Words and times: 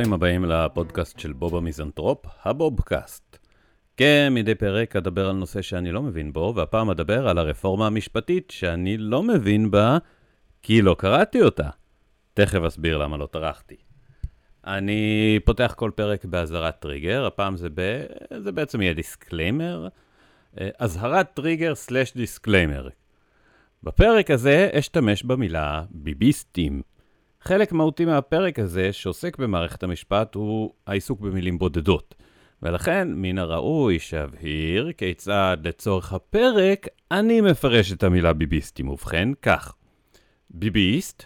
ברוכים 0.00 0.12
הבאים 0.12 0.44
לפודקאסט 0.44 1.18
של 1.18 1.32
בוב 1.32 1.56
המיזנטרופ, 1.56 2.18
הבובקאסט. 2.44 3.38
כן, 3.96 4.28
מדי 4.30 4.54
פרק 4.54 4.96
אדבר 4.96 5.28
על 5.28 5.36
נושא 5.36 5.62
שאני 5.62 5.92
לא 5.92 6.02
מבין 6.02 6.32
בו, 6.32 6.52
והפעם 6.56 6.90
אדבר 6.90 7.28
על 7.28 7.38
הרפורמה 7.38 7.86
המשפטית 7.86 8.50
שאני 8.50 8.96
לא 8.98 9.22
מבין 9.22 9.70
בה, 9.70 9.98
כי 10.62 10.82
לא 10.82 10.96
קראתי 10.98 11.42
אותה. 11.42 11.68
תכף 12.34 12.60
אסביר 12.66 12.98
למה 12.98 13.16
לא 13.16 13.26
טרחתי. 13.26 13.89
אני 14.66 15.38
פותח 15.44 15.74
כל 15.76 15.90
פרק 15.94 16.24
באזהרת 16.24 16.80
טריגר, 16.80 17.26
הפעם 17.26 17.56
זה, 17.56 17.68
ב... 17.74 18.04
זה 18.38 18.52
בעצם 18.52 18.82
יהיה 18.82 18.94
disclaimer. 18.94 19.88
אה, 20.60 20.68
אזהרת 20.78 21.34
טריגר 21.34 21.74
slash 21.74 22.14
disclaimer. 22.16 22.88
בפרק 23.82 24.30
הזה 24.30 24.70
אשתמש 24.72 25.22
במילה 25.22 25.82
ביביסטים. 25.90 26.82
חלק 27.40 27.72
מהותי 27.72 28.04
מהפרק 28.04 28.58
הזה, 28.58 28.92
שעוסק 28.92 29.38
במערכת 29.38 29.82
המשפט, 29.82 30.34
הוא 30.34 30.72
העיסוק 30.86 31.20
במילים 31.20 31.58
בודדות. 31.58 32.14
ולכן, 32.62 33.08
מן 33.14 33.38
הראוי 33.38 33.98
שאבהיר 33.98 34.92
כיצד 34.92 35.56
לצורך 35.64 36.12
הפרק 36.12 36.86
אני 37.10 37.40
מפרש 37.40 37.92
את 37.92 38.02
המילה 38.02 38.32
ביביסטים. 38.32 38.88
ובכן, 38.88 39.28
כך. 39.42 39.74
ביביסט 40.50 41.24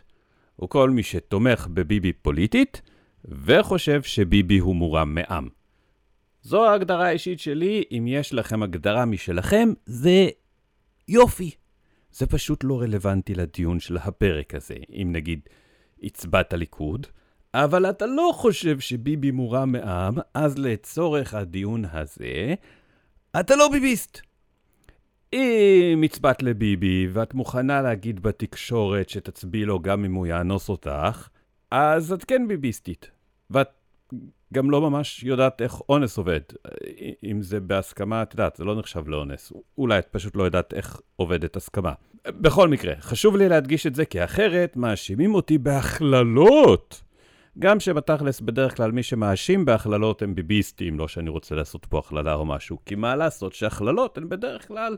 הוא 0.57 0.69
כל 0.69 0.91
מי 0.91 1.03
שתומך 1.03 1.69
בביבי 1.71 2.13
פוליטית 2.13 2.83
וחושב 3.25 4.03
שביבי 4.03 4.59
הוא 4.59 4.77
מורם 4.77 5.15
מעם. 5.15 5.49
זו 6.43 6.67
ההגדרה 6.67 7.07
האישית 7.07 7.41
שלי, 7.41 7.85
אם 7.91 8.05
יש 8.09 8.35
לכם 8.35 8.63
הגדרה 8.63 9.05
משלכם, 9.05 9.73
זה 9.87 10.29
יופי. 11.09 11.51
זה 12.13 12.27
פשוט 12.27 12.65
לא 12.65 12.81
רלוונטי 12.81 13.35
לדיון 13.35 13.81
של 13.81 13.97
הפרק 13.97 14.55
הזה. 14.55 14.75
אם 14.93 15.09
נגיד 15.13 15.41
הצבעת 16.03 16.53
ליכוד, 16.53 17.07
אבל 17.55 17.91
אתה 17.91 18.07
לא 18.07 18.31
חושב 18.35 18.81
שביבי 18.81 19.31
מורם 19.31 19.73
מעם, 19.73 20.15
אז 20.35 20.59
לצורך 20.59 21.35
הדיון 21.35 21.85
הזה, 21.93 22.55
אתה 23.41 23.57
לא 23.57 23.69
ביביסט. 23.73 24.21
אם 25.33 26.03
הצבעת 26.05 26.43
לביבי 26.43 27.09
ואת 27.13 27.35
מוכנה 27.35 27.83
להגיד 27.83 28.23
בתקשורת 28.23 29.09
שתצביעי 29.09 29.65
לו 29.65 29.81
גם 29.81 30.05
אם 30.05 30.15
הוא 30.15 30.27
יאנוס 30.27 30.69
אותך, 30.69 31.29
אז 31.71 32.13
את 32.13 32.25
כן 32.25 32.49
ביביסטית. 32.49 33.11
ואת 33.51 33.69
גם 34.55 34.71
לא 34.71 34.81
ממש 34.81 35.23
יודעת 35.23 35.63
איך 35.63 35.81
אונס 35.89 36.19
עובד. 36.19 36.41
אם 37.25 37.43
זה 37.43 37.61
בהסכמה, 37.61 38.23
את 38.23 38.33
יודעת, 38.33 38.57
זה 38.57 38.65
לא 38.65 38.79
נחשב 38.79 39.09
לאונס. 39.09 39.53
אולי 39.79 39.99
את 39.99 40.07
פשוט 40.11 40.37
לא 40.37 40.43
יודעת 40.43 40.75
איך 40.75 41.01
עובדת 41.17 41.57
הסכמה. 41.57 41.93
בכל 42.27 42.69
מקרה, 42.69 42.95
חשוב 43.01 43.37
לי 43.37 43.49
להדגיש 43.49 43.87
את 43.87 43.95
זה, 43.95 44.05
כי 44.05 44.25
אחרת 44.25 44.77
מאשימים 44.77 45.35
אותי 45.35 45.59
בהכללות. 45.59 47.03
גם 47.59 47.81
שבתכלס 47.81 48.41
בדרך 48.41 48.77
כלל 48.77 48.93
מי 48.93 49.03
שמאשים 49.03 49.65
בהכללות 49.65 50.23
הם 50.23 50.35
ביביסטים, 50.35 50.99
לא 50.99 51.09
שאני 51.09 51.31
רוצה 51.31 51.55
לעשות 51.55 51.87
פה 51.87 51.99
הכללה 51.99 52.35
או 52.35 52.45
משהו, 52.45 52.79
כי 52.87 52.95
מה 52.95 53.17
לעשות 53.17 53.53
שהכללות 53.53 54.19
הן 54.19 54.29
בדרך 54.29 54.69
כלל, 54.69 54.97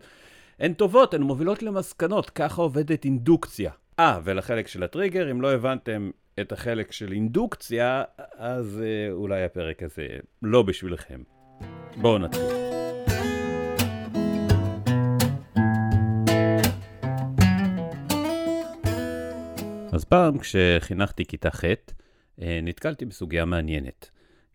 הן 0.59 0.73
טובות, 0.73 1.15
הן 1.15 1.23
מובילות 1.23 1.63
למסקנות, 1.63 2.31
ככה 2.31 2.63
עובדת 2.63 3.05
אינדוקציה. 3.05 3.71
אה, 3.99 4.19
ולחלק 4.25 4.69
של 4.69 4.83
הטריגר, 4.83 5.31
אם 5.31 5.43
לא 5.43 5.53
הבנתם 5.53 6.11
את 6.41 6.53
החלק 6.53 6.93
של 6.93 7.13
אינדוקציה, 7.13 8.05
אז 8.37 8.83
אה, 8.85 9.13
אולי 9.13 9.45
הפרק 9.45 9.83
הזה 9.83 10.07
לא 10.43 10.63
בשבילכם. 10.63 11.23
בואו 11.97 12.19
נתחיל. 12.19 12.43
אז 19.93 20.05
פעם 20.05 20.39
כשחינכתי 20.39 21.25
כיתה 21.25 21.51
ח', 21.51 21.65
אה, 22.43 22.61
נתקלתי 22.63 23.05
בסוגיה 23.05 23.45
מעניינת. 23.45 24.11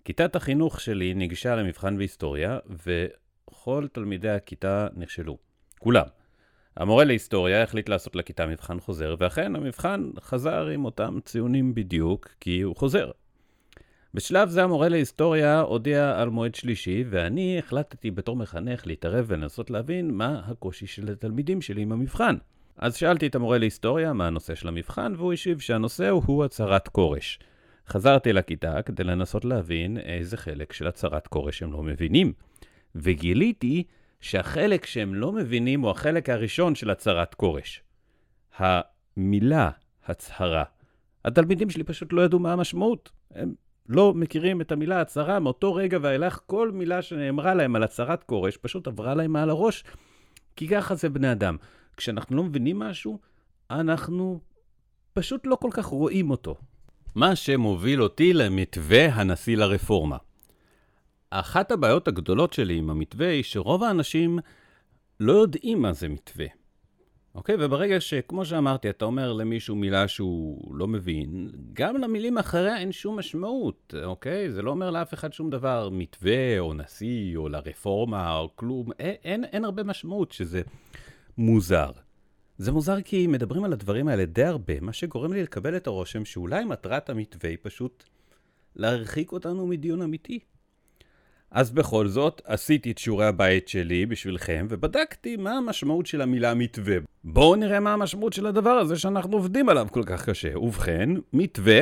כיתת 0.06 0.36
החינוך 0.36 0.82
שלי 0.82 1.14
ניגשה 1.14 1.56
למבחן 1.56 1.98
בהיסטוריה, 1.98 2.60
וכל 2.86 3.88
תלמידי 3.94 4.30
הכיתה 4.30 4.88
נכשלו. 4.96 5.38
כולם. 5.80 6.06
המורה 6.78 7.04
להיסטוריה 7.04 7.64
החליט 7.64 7.90
לעשות 7.90 8.16
לכיתה 8.16 8.48
מבחן 8.48 8.80
חוזר, 8.80 9.16
ואכן 9.20 9.56
המבחן 9.56 10.10
חזר 10.20 10.68
עם 10.68 10.86
אותם 10.86 11.20
ציונים 11.26 11.76
בדיוק, 11.76 12.30
כי 12.40 12.62
הוא 12.62 12.76
חוזר. 12.76 13.12
בשלב 14.14 14.50
זה 14.50 14.64
המורה 14.64 14.90
להיסטוריה 14.90 15.60
הודיע 15.60 16.22
על 16.22 16.30
מועד 16.30 16.56
שלישי, 16.56 17.04
ואני 17.10 17.60
החלטתי 17.60 18.12
בתור 18.12 18.36
מחנך 18.36 18.88
להתערב 18.88 19.26
ולנסות 19.28 19.70
להבין 19.70 20.12
מה 20.12 20.42
הקושי 20.46 20.88
של 20.88 21.12
התלמידים 21.12 21.62
שלי 21.62 21.82
עם 21.82 21.92
המבחן. 21.92 22.36
אז 22.78 22.96
שאלתי 22.96 23.28
את 23.28 23.36
המורה 23.36 23.58
להיסטוריה 23.58 24.14
מה 24.14 24.28
הנושא 24.28 24.56
של 24.56 24.68
המבחן, 24.68 25.14
והוא 25.18 25.34
השיב 25.34 25.60
שהנושא 25.60 26.10
הוא 26.10 26.46
הצהרת 26.46 26.88
כורש. 26.88 27.40
חזרתי 27.88 28.34
לכיתה 28.34 28.82
כדי 28.82 29.04
לנסות 29.04 29.46
להבין 29.46 29.98
איזה 29.98 30.38
חלק 30.38 30.74
של 30.74 30.88
הצהרת 30.88 31.28
כורש 31.28 31.64
הם 31.64 31.74
לא 31.74 31.84
מבינים, 31.84 32.34
וגיליתי 32.96 33.84
שהחלק 34.22 34.86
שהם 34.86 35.14
לא 35.14 35.32
מבינים 35.32 35.82
הוא 35.82 35.92
החלק 35.92 36.30
הראשון 36.30 36.76
של 36.76 36.90
הצהרת 36.90 37.34
כורש. 37.34 37.84
המילה 38.58 39.70
הצהרה. 40.06 40.64
התלמידים 41.26 41.70
שלי 41.70 41.84
פשוט 41.84 42.14
לא 42.14 42.22
ידעו 42.22 42.40
מה 42.40 42.54
המשמעות. 42.54 43.12
הם 43.36 43.54
לא 43.90 44.14
מכירים 44.14 44.62
את 44.62 44.72
המילה 44.72 45.02
הצהרה, 45.02 45.40
מאותו 45.40 45.74
רגע 45.74 45.98
ואילך 46.02 46.40
כל 46.46 46.72
מילה 46.72 47.02
שנאמרה 47.02 47.54
להם 47.54 47.76
על 47.76 47.84
הצהרת 47.84 48.24
כורש 48.24 48.58
פשוט 48.58 48.88
עברה 48.88 49.16
להם 49.16 49.34
מעל 49.34 49.50
הראש, 49.50 49.84
כי 50.56 50.68
ככה 50.68 50.96
זה 50.96 51.10
בני 51.10 51.32
אדם. 51.32 51.58
כשאנחנו 51.98 52.36
לא 52.38 52.44
מבינים 52.44 52.80
משהו, 52.80 53.20
אנחנו 53.72 54.40
פשוט 55.14 55.48
לא 55.48 55.56
כל 55.56 55.70
כך 55.72 55.86
רואים 55.86 56.30
אותו. 56.32 56.56
מה 57.16 57.36
שמוביל 57.36 58.04
אותי 58.04 58.34
למתווה 58.34 59.06
הנשיא 59.06 59.58
לרפורמה. 59.58 60.18
אחת 61.32 61.72
הבעיות 61.72 62.08
הגדולות 62.08 62.54
שלי 62.54 62.78
עם 62.78 62.90
המתווה 62.90 63.30
היא 63.30 63.44
שרוב 63.44 63.84
האנשים 63.84 64.40
לא 65.20 65.34
יודעים 65.34 65.82
מה 65.82 65.94
זה 65.94 66.10
מתווה. 66.10 66.46
אוקיי? 67.36 67.56
וברגע 67.60 68.02
שכמו 68.02 68.46
שאמרתי, 68.46 68.90
אתה 68.90 69.06
אומר 69.06 69.34
למישהו 69.34 69.76
מילה 69.76 70.08
שהוא 70.08 70.76
לא 70.76 70.88
מבין, 70.88 71.52
גם 71.74 71.98
למילים 71.98 72.38
אחריה 72.38 72.78
אין 72.78 72.92
שום 72.92 73.20
משמעות, 73.20 73.94
אוקיי? 74.04 74.52
זה 74.52 74.62
לא 74.62 74.72
אומר 74.72 74.92
לאף 74.92 75.14
אחד 75.14 75.34
שום 75.34 75.50
דבר, 75.50 75.90
מתווה 75.92 76.60
או 76.60 76.74
נשיא 76.74 77.38
או 77.38 77.50
לרפורמה 77.50 78.38
או 78.38 78.56
כלום, 78.56 78.92
אין, 79.00 79.16
אין, 79.24 79.44
אין 79.44 79.66
הרבה 79.66 79.84
משמעות 79.84 80.32
שזה 80.32 80.62
מוזר. 81.38 81.92
זה 82.58 82.72
מוזר 82.72 83.02
כי 83.02 83.28
מדברים 83.28 83.64
על 83.64 83.74
הדברים 83.74 84.08
האלה 84.08 84.26
די 84.26 84.44
הרבה, 84.44 84.80
מה 84.82 84.94
שגורם 84.94 85.34
לי 85.34 85.44
לקבל 85.44 85.76
את 85.76 85.88
הרושם 85.88 86.26
שאולי 86.26 86.66
מטרת 86.66 87.10
המתווה 87.10 87.50
היא 87.50 87.58
פשוט 87.62 88.04
להרחיק 88.76 89.32
אותנו 89.32 89.68
מדיון 89.68 90.02
אמיתי. 90.02 90.40
אז 91.52 91.72
בכל 91.72 92.08
זאת, 92.08 92.42
עשיתי 92.46 92.92
את 92.92 92.98
שיעורי 92.98 93.26
הבית 93.26 93.68
שלי 93.68 94.06
בשבילכם, 94.06 94.68
ובדקתי 94.70 95.38
מה 95.38 95.52
המשמעות 95.52 96.06
של 96.06 96.22
המילה 96.22 96.54
מתווה. 96.54 96.98
בואו 97.24 97.56
נראה 97.56 97.80
מה 97.80 97.94
המשמעות 97.94 98.34
של 98.34 98.46
הדבר 98.46 98.70
הזה 98.70 99.00
שאנחנו 99.00 99.34
עובדים 99.34 99.70
עליו 99.70 99.88
כל 99.92 100.04
כך 100.06 100.30
קשה. 100.30 100.60
ובכן, 100.60 101.10
מתווה, 101.34 101.82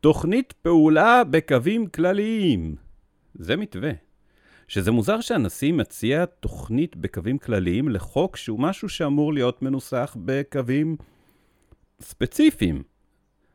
תוכנית 0.00 0.52
פעולה 0.52 1.24
בקווים 1.24 1.86
כלליים. 1.86 2.76
זה 3.34 3.56
מתווה. 3.56 3.90
שזה 4.68 4.90
מוזר 4.90 5.20
שהנשיא 5.20 5.72
מציע 5.72 6.24
תוכנית 6.24 6.96
בקווים 6.96 7.38
כלליים 7.38 7.88
לחוק 7.88 8.36
שהוא 8.36 8.60
משהו 8.60 8.88
שאמור 8.88 9.34
להיות 9.34 9.62
מנוסח 9.62 10.16
בקווים 10.24 10.96
ספציפיים. 12.00 12.82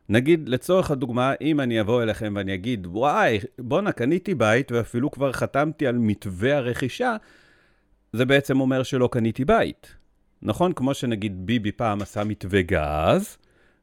נגיד, 0.10 0.50
לצורך 0.50 0.92
הדוגמה, 0.92 1.34
אם 1.42 1.60
אני 1.60 1.82
אבוא 1.82 2.04
אליכם 2.04 2.34
ואני 2.36 2.54
אגיד, 2.54 2.88
וואי, 2.88 3.40
בואנה, 3.60 3.92
קניתי 3.92 4.36
בית 4.36 4.72
ואפילו 4.72 5.12
כבר 5.12 5.32
חתמתי 5.32 5.88
על 5.88 5.98
מתווה 5.98 6.58
הרכישה, 6.58 7.16
זה 8.14 8.26
בעצם 8.26 8.60
אומר 8.60 8.84
שלא 8.84 9.10
קניתי 9.12 9.46
בית. 9.46 9.96
נכון? 10.42 10.74
כמו 10.74 10.94
שנגיד 10.94 11.46
ביבי 11.46 11.72
פעם 11.72 12.02
עשה 12.02 12.24
מתווה 12.24 12.62
גז, 12.62 13.38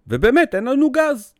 ובאמת 0.06 0.54
אין 0.54 0.64
לנו 0.64 0.92
גז. 0.92 1.34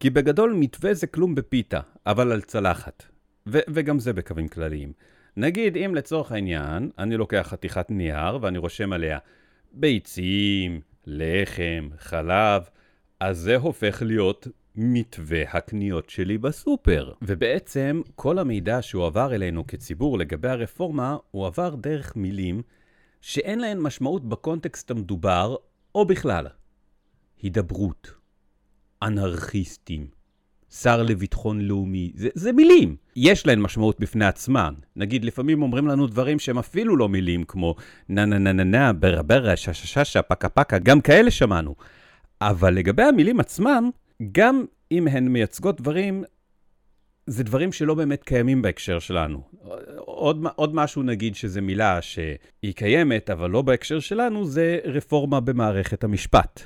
כי 0.00 0.10
בגדול 0.10 0.52
מתווה 0.52 0.94
זה 0.94 1.06
כלום 1.06 1.34
בפיתה, 1.34 1.80
אבל 2.06 2.32
על 2.32 2.40
צלחת. 2.40 3.04
ו- 3.46 3.58
וגם 3.68 3.98
זה 3.98 4.12
בקווים 4.12 4.48
כלליים. 4.48 4.92
נגיד, 5.36 5.76
אם 5.76 5.94
לצורך 5.94 6.32
העניין, 6.32 6.90
אני 6.98 7.16
לוקח 7.16 7.46
חתיכת 7.50 7.90
נייר 7.90 8.38
ואני 8.40 8.58
רושם 8.58 8.92
עליה 8.92 9.18
ביצים, 9.72 10.80
לחם, 11.06 11.88
חלב, 11.98 12.62
אז 13.20 13.38
זה 13.38 13.56
הופך 13.56 14.02
להיות 14.06 14.48
מתווה 14.76 15.42
הקניות 15.52 16.10
שלי 16.10 16.38
בסופר. 16.38 17.12
ובעצם, 17.22 18.02
כל 18.14 18.38
המידע 18.38 18.82
שהועבר 18.82 19.34
אלינו 19.34 19.66
כציבור 19.66 20.18
לגבי 20.18 20.48
הרפורמה, 20.48 21.16
הוא 21.30 21.46
עבר 21.46 21.74
דרך 21.74 22.16
מילים 22.16 22.62
שאין 23.20 23.58
להן 23.58 23.78
משמעות 23.78 24.28
בקונטקסט 24.28 24.90
המדובר, 24.90 25.56
או 25.94 26.04
בכלל. 26.04 26.46
הידברות, 27.42 28.14
אנרכיסטים, 29.02 30.06
שר 30.70 31.02
לביטחון 31.02 31.60
לאומי, 31.60 32.12
זה, 32.14 32.28
זה 32.34 32.52
מילים. 32.52 32.96
יש 33.16 33.46
להן 33.46 33.60
משמעות 33.60 34.00
בפני 34.00 34.24
עצמן. 34.24 34.74
נגיד, 34.96 35.24
לפעמים 35.24 35.62
אומרים 35.62 35.86
לנו 35.86 36.06
דברים 36.06 36.38
שהם 36.38 36.58
אפילו 36.58 36.96
לא 36.96 37.08
מילים, 37.08 37.44
כמו 37.44 37.74
נה 38.08 38.24
נה 38.24 38.38
נה 38.38 38.52
נה 38.52 38.64
נה, 38.64 38.92
ברה 38.92 39.22
ברה, 39.22 39.56
שה 39.56 39.72
שה 39.74 39.86
שה 39.86 40.04
שה, 40.04 40.22
פקה 40.22 40.48
פקה, 40.48 40.78
גם 40.78 41.00
כאלה 41.00 41.30
שמענו. 41.30 41.74
אבל 42.40 42.74
לגבי 42.74 43.02
המילים 43.02 43.40
עצמם, 43.40 43.90
גם 44.32 44.64
אם 44.92 45.08
הן 45.08 45.28
מייצגות 45.28 45.80
דברים, 45.80 46.24
זה 47.26 47.44
דברים 47.44 47.72
שלא 47.72 47.94
באמת 47.94 48.24
קיימים 48.24 48.62
בהקשר 48.62 48.98
שלנו. 48.98 49.42
עוד, 49.96 50.44
עוד 50.56 50.74
משהו 50.74 51.02
נגיד 51.02 51.34
שזה 51.34 51.60
מילה 51.60 52.02
שהיא 52.02 52.74
קיימת, 52.74 53.30
אבל 53.30 53.50
לא 53.50 53.62
בהקשר 53.62 54.00
שלנו, 54.00 54.44
זה 54.44 54.78
רפורמה 54.84 55.40
במערכת 55.40 56.04
המשפט. 56.04 56.60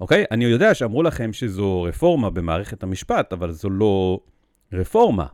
אוקיי? 0.00 0.24
אני 0.30 0.44
יודע 0.44 0.74
שאמרו 0.74 1.02
לכם 1.02 1.32
שזו 1.32 1.82
רפורמה 1.82 2.30
במערכת 2.30 2.82
המשפט, 2.82 3.32
אבל 3.32 3.50
זו 3.52 3.70
לא 3.70 4.20
רפורמה. 4.72 5.26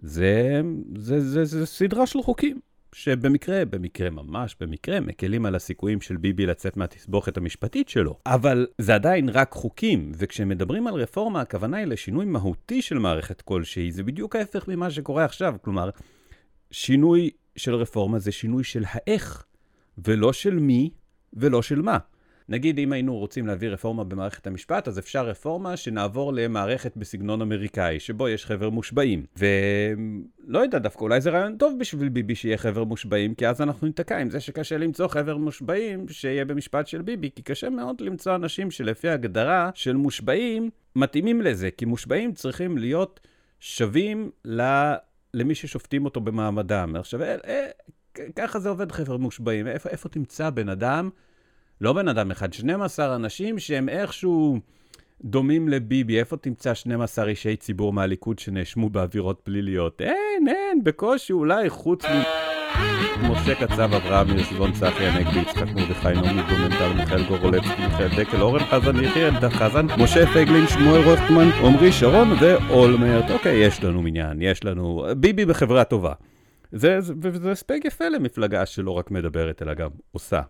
זה, 0.00 0.60
זה, 0.96 1.20
זה, 1.20 1.44
זה 1.44 1.66
סדרה 1.66 2.06
של 2.06 2.22
חוקים, 2.22 2.60
שבמקרה, 2.94 3.64
במקרה 3.64 4.10
ממש 4.10 4.56
במקרה, 4.60 5.00
מקלים 5.00 5.46
על 5.46 5.54
הסיכויים 5.54 6.00
של 6.00 6.16
ביבי 6.16 6.46
לצאת 6.46 6.76
מהתסבוכת 6.76 7.36
המשפטית 7.36 7.88
שלו. 7.88 8.18
אבל 8.26 8.66
זה 8.78 8.94
עדיין 8.94 9.28
רק 9.28 9.52
חוקים, 9.52 10.12
וכשמדברים 10.14 10.86
על 10.86 10.94
רפורמה, 10.94 11.40
הכוונה 11.40 11.76
היא 11.76 11.86
לשינוי 11.86 12.24
מהותי 12.24 12.82
של 12.82 12.98
מערכת 12.98 13.42
כלשהי. 13.42 13.92
זה 13.92 14.02
בדיוק 14.02 14.36
ההפך 14.36 14.68
ממה 14.68 14.90
שקורה 14.90 15.24
עכשיו. 15.24 15.54
כלומר, 15.62 15.90
שינוי 16.70 17.30
של 17.56 17.74
רפורמה 17.74 18.18
זה 18.18 18.32
שינוי 18.32 18.64
של 18.64 18.84
האיך, 18.86 19.44
ולא 19.98 20.32
של 20.32 20.58
מי 20.58 20.90
ולא 21.32 21.62
של 21.62 21.82
מה. 21.82 21.98
נגיד, 22.48 22.78
אם 22.78 22.92
היינו 22.92 23.16
רוצים 23.16 23.46
להביא 23.46 23.68
רפורמה 23.68 24.04
במערכת 24.04 24.46
המשפט, 24.46 24.88
אז 24.88 24.98
אפשר 24.98 25.26
רפורמה 25.26 25.76
שנעבור 25.76 26.32
למערכת 26.32 26.96
בסגנון 26.96 27.42
אמריקאי, 27.42 28.00
שבו 28.00 28.28
יש 28.28 28.46
חבר 28.46 28.70
מושבעים. 28.70 29.26
ולא 29.36 30.58
יודע, 30.58 30.78
דווקא 30.78 31.04
אולי 31.04 31.20
זה 31.20 31.30
רעיון 31.30 31.56
טוב 31.56 31.78
בשביל 31.78 32.08
ביבי 32.08 32.34
שיהיה 32.34 32.56
חבר 32.56 32.84
מושבעים, 32.84 33.34
כי 33.34 33.48
אז 33.48 33.60
אנחנו 33.60 33.86
ניתקע 33.86 34.18
עם 34.18 34.30
זה 34.30 34.40
שקשה 34.40 34.78
למצוא 34.78 35.08
חבר 35.08 35.36
מושבעים 35.36 36.08
שיהיה 36.08 36.44
במשפט 36.44 36.86
של 36.86 37.02
ביבי, 37.02 37.30
כי 37.36 37.42
קשה 37.42 37.70
מאוד 37.70 38.00
למצוא 38.00 38.34
אנשים 38.34 38.70
שלפי 38.70 39.08
הגדרה 39.08 39.70
של 39.74 39.96
מושבעים 39.96 40.70
מתאימים 40.96 41.42
לזה, 41.42 41.70
כי 41.70 41.84
מושבעים 41.84 42.32
צריכים 42.32 42.78
להיות 42.78 43.20
שווים 43.60 44.30
ל... 44.44 44.92
למי 45.34 45.54
ששופטים 45.54 46.04
אותו 46.04 46.20
במעמדם. 46.20 46.96
עכשיו, 46.96 47.22
אה, 47.22 47.36
אה, 47.46 47.66
ככה 48.36 48.58
זה 48.58 48.68
עובד 48.68 48.92
חבר 48.92 49.16
מושבעים. 49.16 49.66
איפה, 49.66 49.88
איפה 49.88 50.08
תמצא 50.08 50.50
בן 50.50 50.68
אדם 50.68 51.10
לא 51.82 51.92
בן 51.92 52.08
אדם 52.08 52.30
אחד, 52.30 52.52
12 52.52 53.14
אנשים 53.16 53.58
שהם 53.58 53.88
איכשהו 53.88 54.58
דומים 55.24 55.68
לביבי. 55.68 56.18
איפה 56.18 56.36
תמצא 56.36 56.74
12 56.74 57.28
אישי 57.28 57.56
ציבור 57.56 57.92
מהליכוד 57.92 58.38
שנאשמו 58.38 58.90
בעבירות 58.90 59.40
פליליות? 59.44 60.00
אין, 60.00 60.48
אין, 60.48 60.84
בקושי, 60.84 61.32
אולי 61.32 61.70
חוץ 61.70 62.04
מ... 62.04 62.22
משה 63.30 63.54
קצב, 63.54 63.94
אברהם 63.94 64.28
ירשבון, 64.28 64.72
צחי 64.72 65.04
הנגבי, 65.04 65.38
יצחק 65.38 65.66
מרדכי, 65.74 66.08
נעמי 66.08 66.42
בלומנטל, 66.42 66.92
מיכאל 66.92 67.28
גורולבסקי, 67.28 67.86
מיכאל 67.86 68.08
דקל, 68.16 68.40
אורן 68.40 68.64
חזן, 68.64 69.04
יחיאל 69.04 69.50
חזן, 69.50 69.86
משה 69.98 70.26
פייגלין, 70.32 70.66
שמואל 70.66 71.00
רוטמן, 71.04 71.48
עמרי 71.64 71.92
שרון 71.92 72.28
ואולמרט. 72.40 73.30
אוקיי, 73.30 73.56
יש 73.56 73.84
לנו 73.84 74.02
מניין, 74.02 74.42
יש 74.42 74.64
לנו... 74.64 75.06
ביבי 75.16 75.44
בחברה 75.44 75.84
טובה. 75.84 76.12
זה, 76.72 77.00
זה 77.00 77.50
הספק 77.50 77.80
יפה 77.84 78.08
למפלגה 78.08 78.66
שלא 78.66 78.90
רק 78.90 79.10
מדברת, 79.10 79.62
אלא 79.62 79.74
גם 79.74 79.88
עושה. 80.12 80.40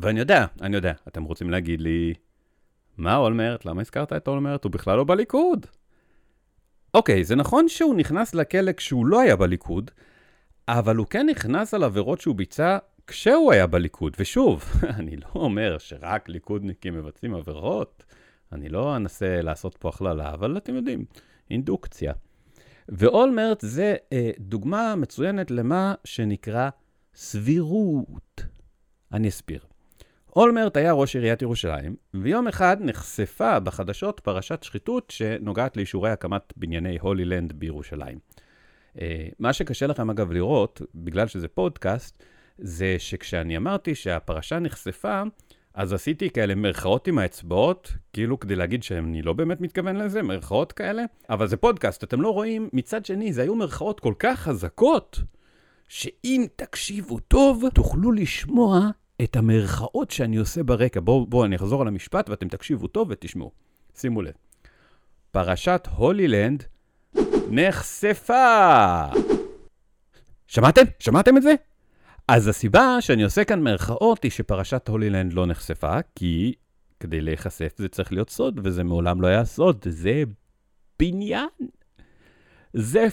ואני 0.00 0.20
יודע, 0.20 0.46
אני 0.60 0.76
יודע, 0.76 0.92
אתם 1.08 1.24
רוצים 1.24 1.50
להגיד 1.50 1.80
לי, 1.80 2.14
מה 2.96 3.16
אולמרט? 3.16 3.64
למה 3.64 3.80
הזכרת 3.80 4.12
את 4.12 4.28
אולמרט? 4.28 4.64
הוא 4.64 4.72
בכלל 4.72 4.96
לא 4.96 5.04
בליכוד. 5.04 5.66
אוקיי, 6.94 7.24
זה 7.24 7.36
נכון 7.36 7.68
שהוא 7.68 7.94
נכנס 7.94 8.34
לכלא 8.34 8.72
כשהוא 8.72 9.06
לא 9.06 9.20
היה 9.20 9.36
בליכוד, 9.36 9.90
אבל 10.68 10.96
הוא 10.96 11.06
כן 11.06 11.26
נכנס 11.30 11.74
על 11.74 11.84
עבירות 11.84 12.20
שהוא 12.20 12.36
ביצע 12.36 12.78
כשהוא 13.06 13.52
היה 13.52 13.66
בליכוד. 13.66 14.16
ושוב, 14.18 14.64
אני 14.98 15.16
לא 15.16 15.26
אומר 15.34 15.78
שרק 15.78 16.28
ליכודניקים 16.28 16.94
מבצעים 16.94 17.34
עבירות, 17.34 18.04
אני 18.52 18.68
לא 18.68 18.96
אנסה 18.96 19.42
לעשות 19.42 19.76
פה 19.76 19.88
הכללה, 19.88 20.34
אבל 20.34 20.56
אתם 20.56 20.74
יודעים, 20.74 21.04
אינדוקציה. 21.50 22.12
ואולמרט 22.88 23.60
זה 23.60 23.96
אה, 24.12 24.30
דוגמה 24.38 24.96
מצוינת 24.96 25.50
למה 25.50 25.94
שנקרא 26.04 26.68
סבירות. 27.14 28.44
אני 29.12 29.28
אסביר. 29.28 29.60
אולמרט 30.36 30.76
היה 30.76 30.92
ראש 30.92 31.16
עיריית 31.16 31.42
ירושלים, 31.42 31.96
ויום 32.14 32.48
אחד 32.48 32.76
נחשפה 32.80 33.60
בחדשות 33.60 34.20
פרשת 34.20 34.62
שחיתות 34.62 35.10
שנוגעת 35.10 35.76
לאישורי 35.76 36.10
הקמת 36.10 36.52
בנייני 36.56 36.98
הולילנד 37.00 37.52
בירושלים. 37.52 38.18
אה, 39.00 39.28
מה 39.38 39.52
שקשה 39.52 39.86
לכם 39.86 40.10
אגב 40.10 40.32
לראות, 40.32 40.82
בגלל 40.94 41.26
שזה 41.26 41.48
פודקאסט, 41.48 42.22
זה 42.58 42.96
שכשאני 42.98 43.56
אמרתי 43.56 43.94
שהפרשה 43.94 44.58
נחשפה, 44.58 45.22
אז 45.74 45.92
עשיתי 45.92 46.30
כאלה 46.30 46.54
מרכאות 46.54 47.08
עם 47.08 47.18
האצבעות, 47.18 47.92
כאילו 48.12 48.40
כדי 48.40 48.56
להגיד 48.56 48.82
שאני 48.82 49.22
לא 49.22 49.32
באמת 49.32 49.60
מתכוון 49.60 49.96
לזה, 49.96 50.22
מרכאות 50.22 50.72
כאלה, 50.72 51.04
אבל 51.30 51.46
זה 51.46 51.56
פודקאסט, 51.56 52.04
אתם 52.04 52.20
לא 52.20 52.30
רואים, 52.30 52.68
מצד 52.72 53.06
שני, 53.06 53.32
זה 53.32 53.42
היו 53.42 53.54
מרכאות 53.54 54.00
כל 54.00 54.14
כך 54.18 54.40
חזקות, 54.40 55.20
שאם 55.88 56.46
תקשיבו 56.56 57.18
טוב, 57.18 57.64
תוכלו 57.74 58.12
לשמוע 58.12 58.90
את 59.22 59.36
המרכאות 59.36 60.10
שאני 60.10 60.36
עושה 60.36 60.62
ברקע. 60.62 61.00
בואו, 61.00 61.26
בוא, 61.26 61.46
אני 61.46 61.56
אחזור 61.56 61.82
על 61.82 61.88
המשפט 61.88 62.30
ואתם 62.30 62.48
תקשיבו 62.48 62.86
טוב 62.86 63.08
ותשמעו. 63.10 63.50
שימו 63.94 64.22
לב. 64.22 64.32
פרשת 65.30 65.88
הולילנד 65.96 66.64
נחשפה! 67.50 69.04
שמעתם? 70.46 70.82
שמעתם 70.98 71.36
את 71.36 71.42
זה? 71.42 71.54
אז 72.28 72.48
הסיבה 72.48 72.96
שאני 73.00 73.22
עושה 73.22 73.44
כאן 73.44 73.60
מרכאות 73.60 74.22
היא 74.22 74.30
שפרשת 74.30 74.88
הולילנד 74.88 75.32
לא 75.32 75.46
נחשפה, 75.46 75.98
כי 76.14 76.54
כדי 77.00 77.20
להיחשף 77.20 77.74
זה 77.76 77.88
צריך 77.88 78.12
להיות 78.12 78.30
סוד, 78.30 78.60
וזה 78.64 78.84
מעולם 78.84 79.22
לא 79.22 79.26
היה 79.26 79.44
סוד, 79.44 79.84
זה 79.88 80.22
בניין. 80.98 81.48
זה 82.72 83.06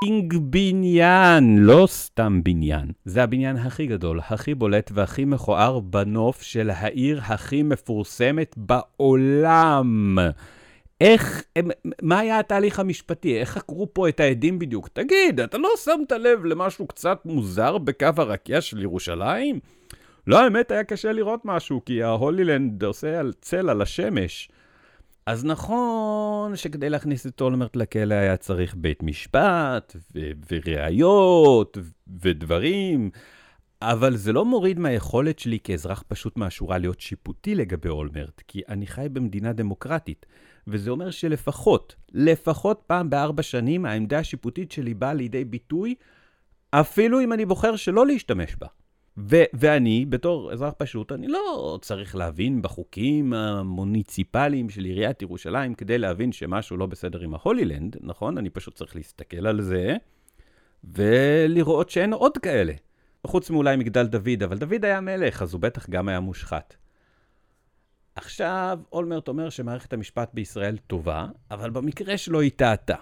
fucking 0.00 0.36
בניין, 0.40 1.58
לא 1.58 1.86
סתם 1.86 2.40
בניין. 2.42 2.92
זה 3.04 3.22
הבניין 3.22 3.56
הכי 3.56 3.86
גדול, 3.86 4.20
הכי 4.28 4.54
בולט 4.54 4.90
והכי 4.94 5.24
מכוער 5.24 5.80
בנוף 5.80 6.42
של 6.42 6.70
העיר 6.70 7.20
הכי 7.22 7.62
מפורסמת 7.62 8.54
בעולם. 8.56 10.18
איך, 11.00 11.44
מה 12.02 12.18
היה 12.18 12.38
התהליך 12.38 12.80
המשפטי? 12.80 13.40
איך 13.40 13.50
חקרו 13.50 13.94
פה 13.94 14.08
את 14.08 14.20
העדים 14.20 14.58
בדיוק? 14.58 14.88
תגיד, 14.88 15.40
אתה 15.40 15.58
לא 15.58 15.68
שמת 15.84 16.12
לב 16.12 16.44
למשהו 16.44 16.86
קצת 16.86 17.18
מוזר 17.24 17.78
בקו 17.78 18.06
הרקיע 18.16 18.60
של 18.60 18.82
ירושלים? 18.82 19.60
לא, 20.26 20.40
האמת 20.40 20.70
היה 20.70 20.84
קשה 20.84 21.12
לראות 21.12 21.40
משהו, 21.44 21.84
כי 21.84 22.02
ההולילנד 22.02 22.84
עושה 22.84 23.20
על 23.20 23.32
צל 23.40 23.70
על 23.70 23.82
השמש. 23.82 24.48
אז 25.26 25.44
נכון 25.44 26.56
שכדי 26.56 26.90
להכניס 26.90 27.26
את 27.26 27.40
אולמרט 27.40 27.76
לכלא 27.76 28.14
היה 28.14 28.36
צריך 28.36 28.74
בית 28.74 29.02
משפט, 29.02 29.96
ו- 30.14 30.30
וראיות, 30.50 31.78
ודברים, 32.20 33.10
אבל 33.82 34.16
זה 34.16 34.32
לא 34.32 34.44
מוריד 34.44 34.78
מהיכולת 34.78 35.38
שלי 35.38 35.58
כאזרח 35.64 36.04
פשוט 36.08 36.36
מהשורה 36.36 36.78
להיות 36.78 37.00
שיפוטי 37.00 37.54
לגבי 37.54 37.88
אולמרט, 37.88 38.42
כי 38.48 38.62
אני 38.68 38.86
חי 38.86 39.06
במדינה 39.12 39.52
דמוקרטית, 39.52 40.26
וזה 40.66 40.90
אומר 40.90 41.10
שלפחות, 41.10 41.96
לפחות 42.12 42.82
פעם 42.86 43.10
בארבע 43.10 43.42
שנים 43.42 43.86
העמדה 43.86 44.18
השיפוטית 44.18 44.72
שלי 44.72 44.94
באה 44.94 45.14
לידי 45.14 45.44
ביטוי, 45.44 45.94
אפילו 46.70 47.20
אם 47.20 47.32
אני 47.32 47.46
בוחר 47.46 47.76
שלא 47.76 48.06
להשתמש 48.06 48.56
בה. 48.56 48.66
ו- 49.18 49.44
ואני, 49.54 50.06
בתור 50.08 50.52
אזרח 50.52 50.74
פשוט, 50.78 51.12
אני 51.12 51.28
לא 51.28 51.78
צריך 51.82 52.16
להבין 52.16 52.62
בחוקים 52.62 53.32
המוניציפליים 53.32 54.70
של 54.70 54.84
עיריית 54.84 55.22
ירושלים 55.22 55.74
כדי 55.74 55.98
להבין 55.98 56.32
שמשהו 56.32 56.76
לא 56.76 56.86
בסדר 56.86 57.20
עם 57.20 57.34
ההולילנד, 57.34 57.96
נכון? 58.00 58.38
אני 58.38 58.50
פשוט 58.50 58.74
צריך 58.74 58.96
להסתכל 58.96 59.46
על 59.46 59.60
זה 59.60 59.96
ולראות 60.84 61.90
שאין 61.90 62.12
עוד 62.12 62.38
כאלה. 62.38 62.72
חוץ 63.26 63.50
מאולי 63.50 63.76
מגדל 63.76 64.06
דוד, 64.06 64.42
אבל 64.44 64.58
דוד 64.58 64.84
היה 64.84 65.00
מלך, 65.00 65.42
אז 65.42 65.52
הוא 65.52 65.60
בטח 65.60 65.90
גם 65.90 66.08
היה 66.08 66.20
מושחת. 66.20 66.76
עכשיו, 68.14 68.80
אולמרט 68.92 69.28
אומר 69.28 69.50
שמערכת 69.50 69.92
המשפט 69.92 70.30
בישראל 70.34 70.76
טובה, 70.76 71.26
אבל 71.50 71.70
במקרה 71.70 72.18
שלו 72.18 72.40
היא 72.40 72.50
טעתה. 72.56 72.96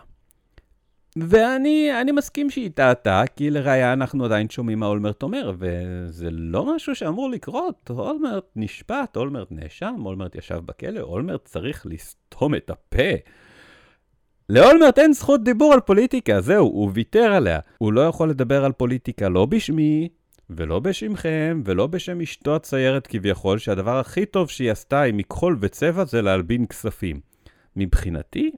ואני 1.17 2.13
מסכים 2.13 2.51
שהיא 2.51 2.71
טעתה, 2.75 3.23
כי 3.37 3.51
לראיה 3.51 3.93
אנחנו 3.93 4.25
עדיין 4.25 4.49
שומעים 4.51 4.79
מה 4.79 4.87
אולמרט 4.87 5.23
אומר, 5.23 5.53
וזה 5.59 6.29
לא 6.31 6.75
משהו 6.75 6.95
שאמור 6.95 7.31
לקרות. 7.31 7.91
אולמרט 7.91 8.45
נשפט, 8.57 9.17
אולמרט 9.17 9.49
נאשם, 9.51 9.95
אולמרט 10.05 10.35
ישב 10.35 10.61
בכלא, 10.65 11.01
אולמרט 11.01 11.45
צריך 11.45 11.87
לסתום 11.87 12.55
את 12.55 12.71
הפה. 12.71 13.13
לאולמרט 14.49 14.99
אין 14.99 15.13
זכות 15.13 15.45
דיבור 15.45 15.73
על 15.73 15.81
פוליטיקה, 15.81 16.41
זהו, 16.41 16.67
הוא 16.67 16.91
ויתר 16.95 17.33
עליה. 17.33 17.61
הוא 17.79 17.93
לא 17.93 18.01
יכול 18.01 18.31
לדבר 18.31 18.65
על 18.65 18.73
פוליטיקה 18.73 19.29
לא 19.29 19.47
בשמי, 19.47 20.09
ולא 20.51 20.81
בשמכם, 20.81 21.63
ולא 21.65 21.87
בשם 21.87 22.21
אשתו 22.21 22.57
הציירת 22.57 23.07
כביכול, 23.07 23.59
שהדבר 23.59 23.99
הכי 23.99 24.27
טוב 24.27 24.51
שהיא 24.51 24.71
עשתה 24.71 25.03
עם 25.03 25.17
מכחול 25.17 25.57
וצבע 25.61 26.05
זה 26.05 26.23
להלבין 26.23 26.67
כספים. 26.67 27.21
מבחינתי, 27.77 28.51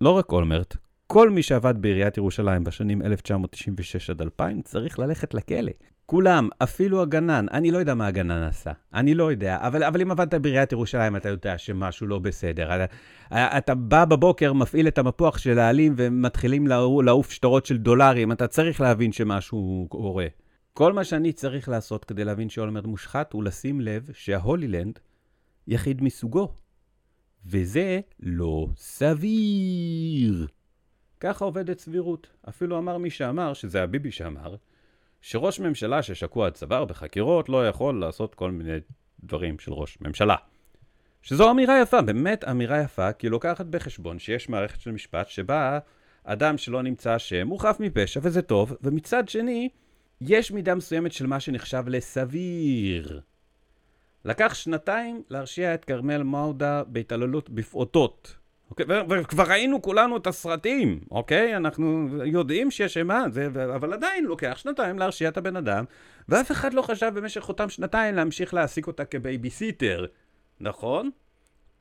לא 0.00 0.10
רק 0.10 0.32
אולמרט, 0.32 0.76
כל 1.12 1.30
מי 1.30 1.42
שעבד 1.42 1.74
בעיריית 1.80 2.16
ירושלים 2.16 2.64
בשנים 2.64 3.02
1996 3.02 4.10
עד 4.10 4.22
2000 4.22 4.62
צריך 4.62 4.98
ללכת 4.98 5.34
לכלא. 5.34 5.72
כולם, 6.06 6.48
אפילו 6.58 7.02
הגנן, 7.02 7.46
אני 7.52 7.70
לא 7.70 7.78
יודע 7.78 7.94
מה 7.94 8.06
הגנן 8.06 8.42
עשה, 8.42 8.72
אני 8.94 9.14
לא 9.14 9.30
יודע, 9.30 9.58
אבל, 9.60 9.84
אבל 9.84 10.00
אם 10.00 10.10
עבדת 10.10 10.34
בעיריית 10.34 10.72
ירושלים, 10.72 11.16
אתה 11.16 11.28
יודע 11.28 11.58
שמשהו 11.58 12.06
לא 12.06 12.18
בסדר. 12.18 12.84
אתה, 12.84 13.58
אתה 13.58 13.74
בא 13.74 14.04
בבוקר, 14.04 14.52
מפעיל 14.52 14.88
את 14.88 14.98
המפוח 14.98 15.38
של 15.38 15.58
העלים 15.58 15.94
ומתחילים 15.96 16.66
לעוף 17.04 17.30
שטרות 17.30 17.66
של 17.66 17.78
דולרים, 17.78 18.32
אתה 18.32 18.46
צריך 18.46 18.80
להבין 18.80 19.12
שמשהו 19.12 19.86
קורה. 19.88 20.26
כל 20.72 20.92
מה 20.92 21.04
שאני 21.04 21.32
צריך 21.32 21.68
לעשות 21.68 22.04
כדי 22.04 22.24
להבין 22.24 22.48
שאולמרט 22.48 22.84
מושחת 22.84 23.32
הוא 23.32 23.44
לשים 23.44 23.80
לב 23.80 24.08
שההולילנד 24.12 24.98
יחיד 25.66 26.02
מסוגו. 26.02 26.48
וזה 27.46 28.00
לא 28.20 28.66
סביר. 28.76 30.46
ככה 31.20 31.44
עובדת 31.44 31.78
סבירות. 31.78 32.26
אפילו 32.48 32.78
אמר 32.78 32.98
מי 32.98 33.10
שאמר, 33.10 33.52
שזה 33.52 33.82
הביבי 33.82 34.10
שאמר, 34.10 34.56
שראש 35.20 35.60
ממשלה 35.60 36.02
ששקוע 36.02 36.46
עד 36.46 36.52
צוואר 36.52 36.84
בחקירות 36.84 37.48
לא 37.48 37.68
יכול 37.68 38.00
לעשות 38.00 38.34
כל 38.34 38.50
מיני 38.50 38.76
דברים 39.24 39.58
של 39.58 39.72
ראש 39.72 39.98
ממשלה. 40.00 40.36
שזו 41.22 41.50
אמירה 41.50 41.80
יפה, 41.80 42.02
באמת 42.02 42.44
אמירה 42.44 42.80
יפה, 42.82 43.12
כי 43.12 43.26
היא 43.26 43.30
לוקחת 43.30 43.66
בחשבון 43.66 44.18
שיש 44.18 44.48
מערכת 44.48 44.80
של 44.80 44.90
משפט 44.90 45.28
שבה 45.28 45.78
אדם 46.24 46.58
שלא 46.58 46.82
נמצא 46.82 47.16
אשם 47.16 47.48
הוא 47.48 47.60
חף 47.60 47.76
מפשע 47.80 48.20
וזה 48.22 48.42
טוב, 48.42 48.76
ומצד 48.82 49.28
שני, 49.28 49.68
יש 50.20 50.50
מידה 50.50 50.74
מסוימת 50.74 51.12
של 51.12 51.26
מה 51.26 51.40
שנחשב 51.40 51.84
לסביר. 51.86 53.20
לקח 54.24 54.54
שנתיים 54.54 55.22
להרשיע 55.30 55.74
את 55.74 55.84
כרמל 55.84 56.22
מעודה 56.22 56.84
בהתעללות 56.84 57.50
בפעוטות. 57.50 58.39
אוקיי? 58.70 58.86
וכבר 59.08 59.44
ראינו 59.44 59.82
כולנו 59.82 60.16
את 60.16 60.26
הסרטים, 60.26 61.00
אוקיי? 61.10 61.56
אנחנו 61.56 62.08
יודעים 62.24 62.70
שיש 62.70 62.96
אימה, 62.96 63.24
זה, 63.30 63.48
אבל 63.74 63.92
עדיין 63.92 64.24
לוקח 64.24 64.54
שנתיים 64.56 64.98
להרשיע 64.98 65.28
את 65.28 65.36
הבן 65.36 65.56
אדם, 65.56 65.84
ואף 66.28 66.50
אחד 66.50 66.74
לא 66.74 66.82
חשב 66.82 67.10
במשך 67.14 67.48
אותם 67.48 67.68
שנתיים 67.68 68.14
להמשיך 68.14 68.54
להעסיק 68.54 68.86
אותה 68.86 69.04
כבייביסיטר, 69.04 70.06
נכון? 70.60 71.10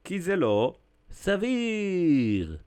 כי 0.03 0.21
זה 0.21 0.35
לא 0.35 0.75
סביר. 1.11 2.57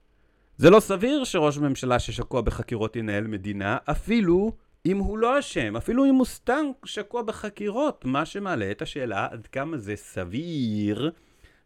זה 0.57 0.69
לא 0.69 0.79
סביר 0.79 1.23
שראש 1.23 1.57
ממשלה 1.57 1.99
ששקוע 1.99 2.41
בחקירות 2.41 2.95
ינהל 2.95 3.27
מדינה, 3.27 3.77
אפילו 3.85 4.51
אם 4.85 4.97
הוא 4.97 5.17
לא 5.17 5.39
אשם, 5.39 5.75
אפילו 5.75 6.05
אם 6.05 6.15
הוא 6.15 6.25
סתם 6.25 6.65
שקוע 6.85 7.21
בחקירות, 7.21 8.05
מה 8.05 8.25
שמעלה 8.25 8.71
את 8.71 8.81
השאלה 8.81 9.27
עד 9.31 9.47
כמה 9.47 9.77
זה 9.77 9.95
סביר 9.95 11.11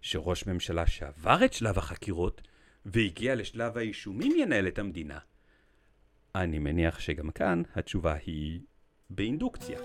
שראש 0.07 0.47
ממשלה 0.47 0.87
שעבר 0.87 1.45
את 1.45 1.53
שלב 1.53 1.77
החקירות 1.77 2.41
והגיע 2.85 3.35
לשלב 3.35 3.77
האישומים 3.77 4.31
ינהל 4.37 4.67
את 4.67 4.79
המדינה. 4.79 5.19
אני 6.35 6.59
מניח 6.59 6.99
שגם 6.99 7.31
כאן 7.31 7.61
התשובה 7.75 8.13
היא 8.25 8.59
באינדוקציה. 9.09 9.79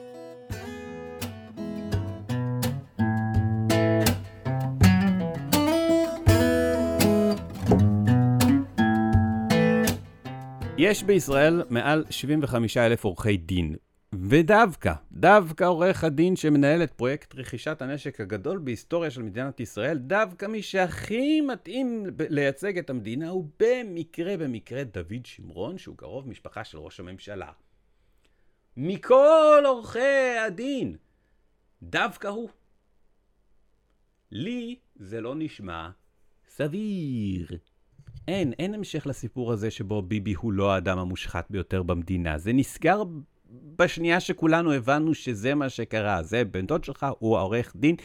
יש 10.78 11.02
בישראל 11.02 11.62
מעל 11.70 12.04
75 12.10 12.76
אלף 12.76 13.04
עורכי 13.04 13.36
דין, 13.36 13.76
ודווקא, 14.14 14.92
דווקא 15.12 15.64
עורך 15.64 16.04
הדין 16.04 16.36
שמנהל 16.36 16.82
את 16.82 16.92
פרויקט 16.92 17.34
רכישת 17.34 17.82
הנשק 17.82 18.20
הגדול 18.20 18.58
בהיסטוריה 18.58 19.10
של 19.10 19.22
מדינת 19.22 19.60
ישראל, 19.60 19.98
דווקא 19.98 20.46
מי 20.46 20.62
שהכי 20.62 21.40
מתאים 21.40 22.06
לייצג 22.28 22.78
את 22.78 22.90
המדינה 22.90 23.28
הוא 23.28 23.48
במקרה 23.60 24.36
במקרה 24.36 24.84
דוד 24.84 25.26
שמרון, 25.26 25.78
שהוא 25.78 25.96
קרוב 25.96 26.28
משפחה 26.28 26.64
של 26.64 26.78
ראש 26.78 27.00
הממשלה. 27.00 27.52
מכל 28.76 29.62
עורכי 29.66 30.38
הדין, 30.46 30.96
דווקא 31.82 32.28
הוא. 32.28 32.48
לי 34.30 34.76
זה 34.96 35.20
לא 35.20 35.34
נשמע 35.34 35.90
סביר. 36.48 37.46
אין, 38.28 38.52
אין 38.52 38.74
המשך 38.74 39.06
לסיפור 39.06 39.52
הזה 39.52 39.70
שבו 39.70 40.02
ביבי 40.02 40.32
הוא 40.32 40.52
לא 40.52 40.72
האדם 40.72 40.98
המושחת 40.98 41.50
ביותר 41.50 41.82
במדינה. 41.82 42.38
זה 42.38 42.52
נסגר 42.52 43.02
בשנייה 43.76 44.20
שכולנו 44.20 44.72
הבנו 44.72 45.14
שזה 45.14 45.54
מה 45.54 45.68
שקרה. 45.68 46.22
זה 46.22 46.44
בן 46.44 46.66
דוד 46.66 46.84
שלך, 46.84 47.06
הוא 47.18 47.38
העורך 47.38 47.72
דין. 47.76 47.96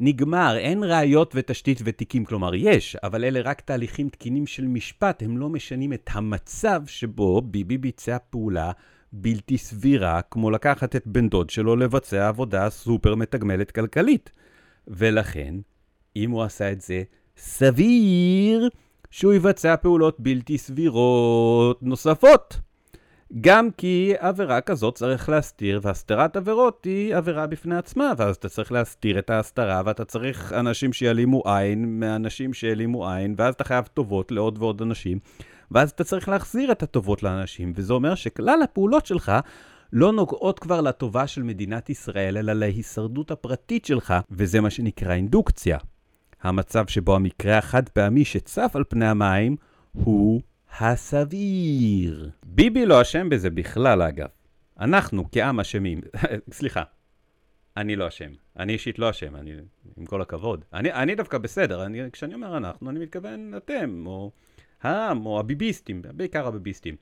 נגמר, 0.00 0.56
אין 0.56 0.84
ראיות 0.84 1.32
ותשתית 1.34 1.80
ותיקים. 1.84 2.24
כלומר, 2.24 2.54
יש, 2.54 2.96
אבל 2.96 3.24
אלה 3.24 3.40
רק 3.40 3.60
תהליכים 3.60 4.08
תקינים 4.08 4.46
של 4.46 4.66
משפט, 4.66 5.22
הם 5.22 5.38
לא 5.38 5.48
משנים 5.48 5.92
את 5.92 6.10
המצב 6.12 6.82
שבו 6.86 7.40
ביבי 7.40 7.78
ביצע 7.78 8.16
פעולה 8.30 8.72
בלתי 9.12 9.58
סבירה, 9.58 10.20
כמו 10.22 10.50
לקחת 10.50 10.96
את 10.96 11.06
בן 11.06 11.28
דוד 11.28 11.50
שלו 11.50 11.76
לבצע 11.76 12.28
עבודה 12.28 12.70
סופר 12.70 13.14
מתגמלת 13.14 13.70
כלכלית. 13.70 14.30
ולכן, 14.88 15.54
אם 16.16 16.30
הוא 16.30 16.42
עשה 16.42 16.72
את 16.72 16.80
זה, 16.80 17.02
סביר 17.36 18.68
שהוא 19.10 19.32
יבצע 19.32 19.76
פעולות 19.76 20.20
בלתי 20.20 20.58
סבירות 20.58 21.82
נוספות. 21.82 22.60
גם 23.40 23.70
כי 23.70 24.12
עבירה 24.18 24.60
כזאת 24.60 24.94
צריך 24.94 25.28
להסתיר, 25.28 25.80
והסתרת 25.82 26.36
עבירות 26.36 26.84
היא 26.84 27.16
עבירה 27.16 27.46
בפני 27.46 27.76
עצמה, 27.76 28.12
ואז 28.16 28.36
אתה 28.36 28.48
צריך 28.48 28.72
להסתיר 28.72 29.18
את 29.18 29.30
ההסתרה, 29.30 29.82
ואתה 29.84 30.04
צריך 30.04 30.52
אנשים 30.52 30.92
שיעלימו 30.92 31.42
עין 31.44 32.00
מאנשים 32.00 32.54
שיעלימו 32.54 33.10
עין, 33.10 33.34
ואז 33.38 33.54
אתה 33.54 33.64
חייב 33.64 33.84
טובות 33.94 34.32
לעוד 34.32 34.58
ועוד 34.58 34.82
אנשים, 34.82 35.18
ואז 35.70 35.90
אתה 35.90 36.04
צריך 36.04 36.28
להחזיר 36.28 36.72
את 36.72 36.82
הטובות 36.82 37.22
לאנשים, 37.22 37.72
וזה 37.76 37.92
אומר 37.92 38.14
שכלל 38.14 38.62
הפעולות 38.62 39.06
שלך 39.06 39.32
לא 39.92 40.12
נוגעות 40.12 40.58
כבר 40.58 40.80
לטובה 40.80 41.26
של 41.26 41.42
מדינת 41.42 41.90
ישראל, 41.90 42.36
אלא 42.36 42.52
להישרדות 42.52 43.30
הפרטית 43.30 43.84
שלך, 43.84 44.14
וזה 44.30 44.60
מה 44.60 44.70
שנקרא 44.70 45.14
אינדוקציה. 45.14 45.78
המצב 46.42 46.86
שבו 46.86 47.16
המקרה 47.16 47.58
החד 47.58 47.88
פעמי 47.88 48.24
שצף 48.24 48.72
על 48.74 48.84
פני 48.88 49.06
המים 49.06 49.56
הוא 49.92 50.40
הסביר. 50.80 52.30
ביבי 52.46 52.86
לא 52.86 53.02
אשם 53.02 53.28
בזה 53.28 53.50
בכלל, 53.50 54.02
אגב. 54.02 54.28
אנחנו 54.80 55.24
כעם 55.32 55.60
אשמים. 55.60 56.00
סליחה, 56.52 56.82
אני 57.76 57.96
לא 57.96 58.08
אשם. 58.08 58.30
אני 58.58 58.72
אישית 58.72 58.98
לא 58.98 59.10
אשם, 59.10 59.36
אני, 59.36 59.52
עם 59.96 60.06
כל 60.06 60.22
הכבוד. 60.22 60.64
אני, 60.72 60.92
אני 60.92 61.14
דווקא 61.14 61.38
בסדר, 61.38 61.86
אני, 61.86 62.00
כשאני 62.12 62.34
אומר 62.34 62.56
אנחנו, 62.56 62.90
אני 62.90 62.98
מתכוון 62.98 63.54
אתם, 63.56 64.06
או 64.06 64.30
העם, 64.82 65.26
או 65.26 65.40
הביביסטים, 65.40 66.02
בעיקר 66.12 66.46
הביביסטים. 66.46 66.96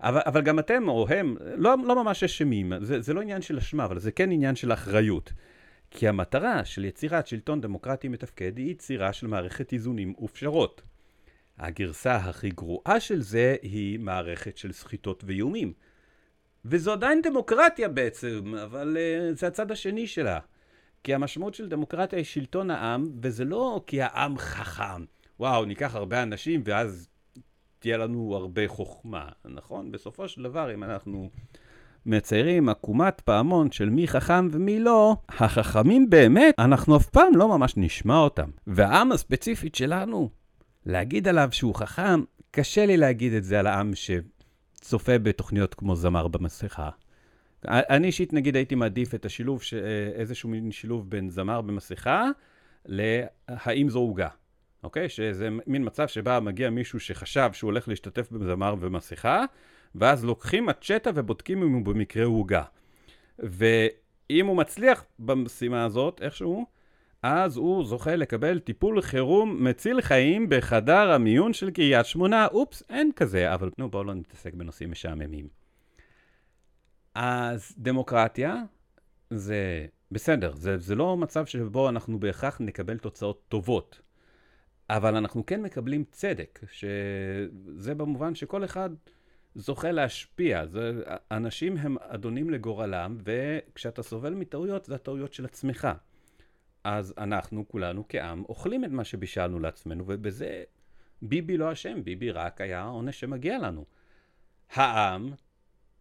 אבל, 0.00 0.20
אבל 0.26 0.42
גם 0.42 0.58
אתם, 0.58 0.88
או 0.88 1.06
הם, 1.08 1.36
לא, 1.56 1.74
לא 1.84 2.04
ממש 2.04 2.24
אשמים. 2.24 2.72
זה, 2.80 3.00
זה 3.00 3.14
לא 3.14 3.20
עניין 3.20 3.42
של 3.42 3.56
אשמה, 3.56 3.84
אבל 3.84 3.98
זה 3.98 4.12
כן 4.12 4.30
עניין 4.30 4.56
של 4.56 4.72
אחריות. 4.72 5.32
כי 5.90 6.08
המטרה 6.08 6.64
של 6.64 6.84
יצירת 6.84 7.26
שלטון 7.26 7.60
דמוקרטי 7.60 8.08
מתפקד 8.08 8.56
היא 8.56 8.70
יצירה 8.70 9.12
של 9.12 9.26
מערכת 9.26 9.72
איזונים 9.72 10.14
ופשרות. 10.22 10.82
הגרסה 11.58 12.16
הכי 12.16 12.50
גרועה 12.50 13.00
של 13.00 13.22
זה 13.22 13.56
היא 13.62 13.98
מערכת 13.98 14.56
של 14.56 14.72
סחיטות 14.72 15.24
ואיומים. 15.26 15.72
וזו 16.64 16.92
עדיין 16.92 17.22
דמוקרטיה 17.22 17.88
בעצם, 17.88 18.54
אבל 18.62 18.96
uh, 18.96 19.38
זה 19.38 19.46
הצד 19.46 19.70
השני 19.70 20.06
שלה. 20.06 20.38
כי 21.04 21.14
המשמעות 21.14 21.54
של 21.54 21.68
דמוקרטיה 21.68 22.16
היא 22.16 22.24
שלטון 22.24 22.70
העם, 22.70 23.10
וזה 23.22 23.44
לא 23.44 23.82
כי 23.86 24.02
העם 24.02 24.38
חכם. 24.38 25.04
וואו, 25.40 25.64
ניקח 25.64 25.94
הרבה 25.94 26.22
אנשים 26.22 26.62
ואז 26.64 27.08
תהיה 27.78 27.96
לנו 27.96 28.34
הרבה 28.36 28.68
חוכמה, 28.68 29.28
נכון? 29.44 29.92
בסופו 29.92 30.28
של 30.28 30.42
דבר, 30.42 30.74
אם 30.74 30.84
אנחנו 30.84 31.30
מציירים 32.06 32.68
עקומת 32.68 33.20
פעמון 33.20 33.70
של 33.70 33.90
מי 33.90 34.08
חכם 34.08 34.48
ומי 34.50 34.80
לא, 34.80 35.16
החכמים 35.28 36.10
באמת, 36.10 36.54
אנחנו 36.58 36.96
אף 36.96 37.08
פעם 37.08 37.36
לא 37.36 37.48
ממש 37.48 37.74
נשמע 37.76 38.16
אותם. 38.16 38.50
והעם 38.66 39.12
הספציפית 39.12 39.74
שלנו, 39.74 40.30
להגיד 40.86 41.28
עליו 41.28 41.48
שהוא 41.52 41.74
חכם, 41.74 42.22
קשה 42.50 42.86
לי 42.86 42.96
להגיד 42.96 43.32
את 43.32 43.44
זה 43.44 43.58
על 43.58 43.66
העם 43.66 43.92
שצופה 43.94 45.18
בתוכניות 45.18 45.74
כמו 45.74 45.96
זמר 45.96 46.28
במסכה. 46.28 46.90
אני 47.68 48.06
אישית, 48.06 48.32
נגיד, 48.32 48.56
הייתי 48.56 48.74
מעדיף 48.74 49.14
את 49.14 49.24
השילוב, 49.24 49.62
ש... 49.62 49.74
איזשהו 50.14 50.48
מין 50.48 50.72
שילוב 50.72 51.10
בין 51.10 51.30
זמר 51.30 51.60
במסכה 51.60 52.24
ל"האם 52.86 53.88
זו 53.88 53.98
עוגה". 53.98 54.28
אוקיי? 54.82 55.08
שזה 55.08 55.48
מין 55.66 55.86
מצב 55.86 56.08
שבה 56.08 56.40
מגיע 56.40 56.70
מישהו 56.70 57.00
שחשב 57.00 57.50
שהוא 57.52 57.68
הולך 57.68 57.88
להשתתף 57.88 58.32
בזמר 58.32 58.74
במסכה, 58.74 59.44
ואז 59.94 60.24
לוקחים 60.24 60.66
מצ'טה 60.66 61.10
ובודקים 61.14 61.62
אם 61.62 61.72
הוא 61.72 61.84
במקרה 61.84 62.24
עוגה. 62.24 62.62
ואם 63.38 64.46
הוא 64.46 64.56
מצליח 64.56 65.04
במשימה 65.18 65.84
הזאת, 65.84 66.22
איכשהו, 66.22 66.66
אז 67.22 67.56
הוא 67.56 67.84
זוכה 67.84 68.16
לקבל 68.16 68.58
טיפול 68.58 69.00
חירום 69.00 69.64
מציל 69.64 70.00
חיים 70.00 70.46
בחדר 70.48 71.12
המיון 71.12 71.52
של 71.52 71.70
קריית 71.70 72.06
שמונה. 72.06 72.46
אופס, 72.46 72.82
אין 72.90 73.10
כזה, 73.16 73.54
אבל 73.54 73.70
נו, 73.78 73.90
בואו 73.90 74.04
לא 74.04 74.14
נתעסק 74.14 74.54
בנושאים 74.54 74.90
משעממים. 74.90 75.48
אז 77.14 77.74
דמוקרטיה 77.78 78.62
זה 79.30 79.86
בסדר, 80.10 80.54
זה, 80.54 80.78
זה 80.78 80.94
לא 80.94 81.16
מצב 81.16 81.46
שבו 81.46 81.88
אנחנו 81.88 82.20
בהכרח 82.20 82.60
נקבל 82.60 82.98
תוצאות 82.98 83.42
טובות. 83.48 84.00
אבל 84.90 85.16
אנחנו 85.16 85.46
כן 85.46 85.62
מקבלים 85.62 86.04
צדק, 86.10 86.60
שזה 86.72 87.94
במובן 87.94 88.34
שכל 88.34 88.64
אחד 88.64 88.90
זוכה 89.54 89.90
להשפיע. 89.90 90.66
זה, 90.66 91.02
אנשים 91.30 91.76
הם 91.76 91.96
אדונים 92.00 92.50
לגורלם, 92.50 93.18
וכשאתה 93.24 94.02
סובל 94.02 94.34
מטעויות, 94.34 94.84
זה 94.84 94.94
הטעויות 94.94 95.32
של 95.32 95.44
עצמך. 95.44 95.88
אז 96.84 97.14
אנחנו, 97.18 97.68
כולנו 97.68 98.04
כעם, 98.08 98.44
אוכלים 98.48 98.84
את 98.84 98.90
מה 98.90 99.04
שבישלנו 99.04 99.58
לעצמנו, 99.58 100.04
ובזה 100.06 100.62
ביבי 101.22 101.56
לא 101.56 101.72
אשם, 101.72 102.04
ביבי 102.04 102.30
רק 102.30 102.60
היה 102.60 102.80
העונש 102.80 103.20
שמגיע 103.20 103.58
לנו. 103.58 103.84
העם, 104.72 105.32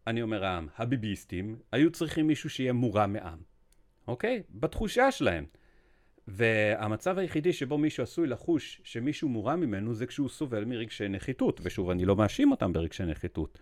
אני 0.07 0.21
אומר 0.21 0.45
העם, 0.45 0.67
הביביסטים, 0.77 1.59
היו 1.71 1.91
צריכים 1.91 2.27
מישהו 2.27 2.50
שיהיה 2.50 2.73
מורם 2.73 3.13
מעם, 3.13 3.39
אוקיי? 4.07 4.43
בתחושה 4.50 5.11
שלהם. 5.11 5.45
והמצב 6.27 7.17
היחידי 7.17 7.53
שבו 7.53 7.77
מישהו 7.77 8.03
עשוי 8.03 8.27
לחוש 8.27 8.81
שמישהו 8.83 9.29
מורם 9.29 9.59
ממנו 9.59 9.93
זה 9.93 10.05
כשהוא 10.05 10.29
סובל 10.29 10.65
מרגשי 10.65 11.07
נחיתות. 11.07 11.61
ושוב, 11.63 11.89
אני 11.89 12.05
לא 12.05 12.15
מאשים 12.15 12.51
אותם 12.51 12.73
ברגשי 12.73 13.03
נחיתות. 13.03 13.59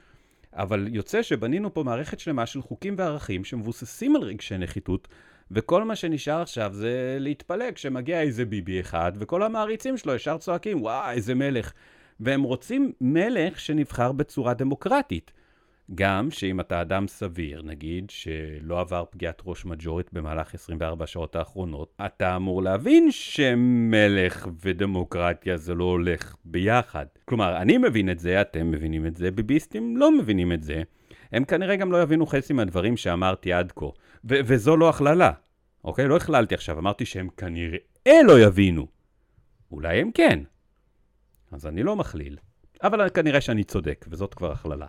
אבל 0.53 0.87
יוצא 0.91 1.21
שבנינו 1.21 1.73
פה 1.73 1.83
מערכת 1.83 2.19
שלמה 2.19 2.45
של 2.45 2.61
חוקים 2.61 2.95
וערכים 2.97 3.43
שמבוססים 3.43 4.15
על 4.15 4.21
רגשי 4.21 4.57
נחיתות, 4.57 5.07
וכל 5.51 5.83
מה 5.83 5.95
שנשאר 5.95 6.41
עכשיו 6.41 6.73
זה 6.73 7.17
להתפלג 7.19 7.73
כשמגיע 7.73 8.21
איזה 8.21 8.45
ביבי 8.45 8.79
אחד, 8.79 9.11
וכל 9.15 9.43
המעריצים 9.43 9.97
שלו 9.97 10.15
ישר 10.15 10.37
צועקים, 10.37 10.81
וואי, 10.81 11.15
איזה 11.15 11.35
מלך. 11.35 11.73
והם 12.19 12.43
רוצים 12.43 12.91
מלך 13.01 13.59
שנבחר 13.59 14.11
בצורה 14.11 14.53
דמוקרטית. 14.53 15.31
גם 15.95 16.31
שאם 16.31 16.59
אתה 16.59 16.81
אדם 16.81 17.07
סביר, 17.07 17.61
נגיד, 17.61 18.09
שלא 18.09 18.79
עבר 18.79 19.03
פגיעת 19.09 19.41
ראש 19.45 19.65
מג'ורית 19.65 20.13
במהלך 20.13 20.53
24 20.53 21.03
השעות 21.03 21.35
האחרונות, 21.35 21.93
אתה 22.05 22.35
אמור 22.35 22.63
להבין 22.63 23.11
שמלך 23.11 24.47
ודמוקרטיה 24.61 25.57
זה 25.57 25.73
לא 25.73 25.83
הולך 25.83 26.35
ביחד. 26.45 27.05
כלומר, 27.25 27.57
אני 27.57 27.77
מבין 27.77 28.09
את 28.09 28.19
זה, 28.19 28.41
אתם 28.41 28.71
מבינים 28.71 29.05
את 29.05 29.17
זה, 29.17 29.31
ביביסטים 29.31 29.97
לא 29.97 30.17
מבינים 30.17 30.51
את 30.51 30.63
זה. 30.63 30.83
הם 31.31 31.43
כנראה 31.45 31.75
גם 31.75 31.91
לא 31.91 32.01
יבינו 32.01 32.25
חצי 32.25 32.53
מהדברים 32.53 32.97
שאמרתי 32.97 33.53
עד 33.53 33.71
כה. 33.75 33.85
ו- 34.23 34.39
וזו 34.45 34.77
לא 34.77 34.89
הכללה, 34.89 35.31
אוקיי? 35.83 36.07
לא 36.07 36.17
הכללתי 36.17 36.55
עכשיו, 36.55 36.79
אמרתי 36.79 37.05
שהם 37.05 37.29
כנראה 37.37 38.23
לא 38.23 38.39
יבינו. 38.39 38.87
אולי 39.71 40.01
הם 40.01 40.11
כן. 40.11 40.39
אז 41.51 41.67
אני 41.67 41.83
לא 41.83 41.95
מכליל. 41.95 42.37
אבל 42.83 43.09
כנראה 43.09 43.41
שאני 43.41 43.63
צודק, 43.63 44.05
וזאת 44.09 44.33
כבר 44.33 44.51
הכללה. 44.51 44.87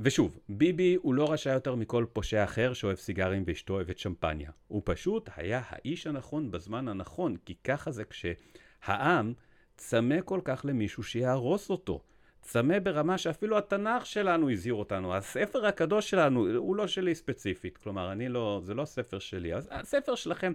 ושוב, 0.00 0.38
ביבי 0.48 0.96
הוא 1.02 1.14
לא 1.14 1.32
רשע 1.32 1.52
יותר 1.52 1.74
מכל 1.74 2.06
פושע 2.12 2.44
אחר 2.44 2.72
שאוהב 2.72 2.96
סיגרים 2.96 3.42
ואשתו 3.46 3.74
אוהבת 3.74 3.98
שמפניה. 3.98 4.50
הוא 4.68 4.82
פשוט 4.84 5.30
היה 5.36 5.62
האיש 5.68 6.06
הנכון 6.06 6.50
בזמן 6.50 6.88
הנכון, 6.88 7.36
כי 7.44 7.54
ככה 7.64 7.90
זה 7.90 8.02
כשהעם 8.04 9.32
צמא 9.76 10.16
כל 10.24 10.40
כך 10.44 10.64
למישהו 10.64 11.02
שיהרוס 11.02 11.70
אותו. 11.70 12.02
צמא 12.44 12.78
ברמה 12.78 13.18
שאפילו 13.18 13.58
התנ"ך 13.58 14.06
שלנו 14.06 14.50
הזהיר 14.50 14.74
אותנו, 14.74 15.14
הספר 15.14 15.66
הקדוש 15.66 16.10
שלנו, 16.10 16.48
הוא 16.56 16.76
לא 16.76 16.86
שלי 16.86 17.14
ספציפית, 17.14 17.76
כלומר, 17.76 18.12
אני 18.12 18.28
לא, 18.28 18.60
זה 18.64 18.74
לא 18.74 18.84
ספר 18.84 19.18
שלי, 19.18 19.54
אז 19.54 19.68
הספר 19.72 20.14
שלכם, 20.14 20.52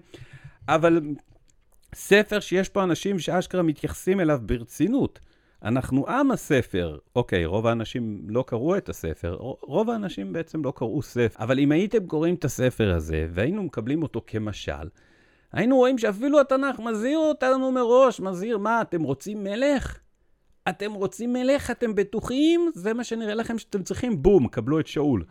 אבל 0.67 1.01
ספר 1.96 2.39
שיש 2.39 2.69
פה 2.69 2.84
אנשים 2.84 3.19
שאשכרה 3.19 3.62
מתייחסים 3.62 4.19
אליו 4.19 4.39
ברצינות. 4.46 5.19
אנחנו 5.63 6.08
עם 6.08 6.31
הספר. 6.31 6.98
אוקיי, 7.15 7.46
רוב 7.46 7.67
האנשים 7.67 8.22
לא 8.27 8.43
קראו 8.48 8.77
את 8.77 8.89
הספר, 8.89 9.38
רוב 9.62 9.89
האנשים 9.89 10.34
בעצם 10.34 10.63
לא 10.63 10.74
קראו 10.75 11.01
ספר. 11.01 11.43
אבל 11.43 11.60
אם 11.60 11.72
הייתם 11.72 12.08
קוראים 12.08 12.36
את 12.36 12.46
הספר 12.46 12.93
הזה, 12.96 13.27
והיינו 13.31 13.63
מקבלים 13.63 14.03
אותו 14.03 14.22
כמשל, 14.27 14.89
היינו 15.51 15.77
רואים 15.77 15.98
שאפילו 15.98 16.39
התנ"ך 16.39 16.79
מזהיר 16.79 17.17
אותנו 17.17 17.72
מראש, 17.72 18.19
מזהיר, 18.19 18.58
מה, 18.58 18.81
אתם 18.81 19.03
רוצים 19.03 19.43
מלך? 19.43 20.00
אתם 20.69 20.93
רוצים 20.93 21.33
מלך? 21.33 21.71
אתם 21.71 21.95
בטוחים? 21.95 22.71
זה 22.73 22.93
מה 22.93 23.03
שנראה 23.03 23.33
לכם 23.33 23.57
שאתם 23.57 23.83
צריכים? 23.83 24.21
בום, 24.21 24.47
קבלו 24.47 24.79
את 24.79 24.88
שאול. 24.88 25.23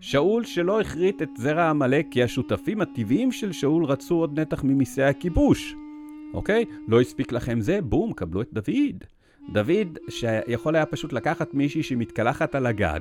שאול 0.00 0.44
שלא 0.44 0.80
הכרית 0.80 1.22
את 1.22 1.28
זרע 1.36 1.70
עמלק 1.70 2.06
כי 2.10 2.22
השותפים 2.22 2.80
הטבעיים 2.80 3.32
של 3.32 3.52
שאול 3.52 3.84
רצו 3.84 4.14
עוד 4.14 4.40
נתח 4.40 4.64
ממיסי 4.64 5.02
הכיבוש. 5.02 5.74
אוקיי? 6.34 6.64
לא 6.88 7.00
הספיק 7.00 7.32
לכם 7.32 7.60
זה? 7.60 7.80
בום, 7.80 8.12
קבלו 8.12 8.42
את 8.42 8.48
דוד. 8.52 9.04
דוד, 9.52 9.98
שיכול 10.08 10.76
היה 10.76 10.86
פשוט 10.86 11.12
לקחת 11.12 11.54
מישהי 11.54 11.82
שמתקלחת 11.82 12.54
על 12.54 12.66
הגג, 12.66 13.00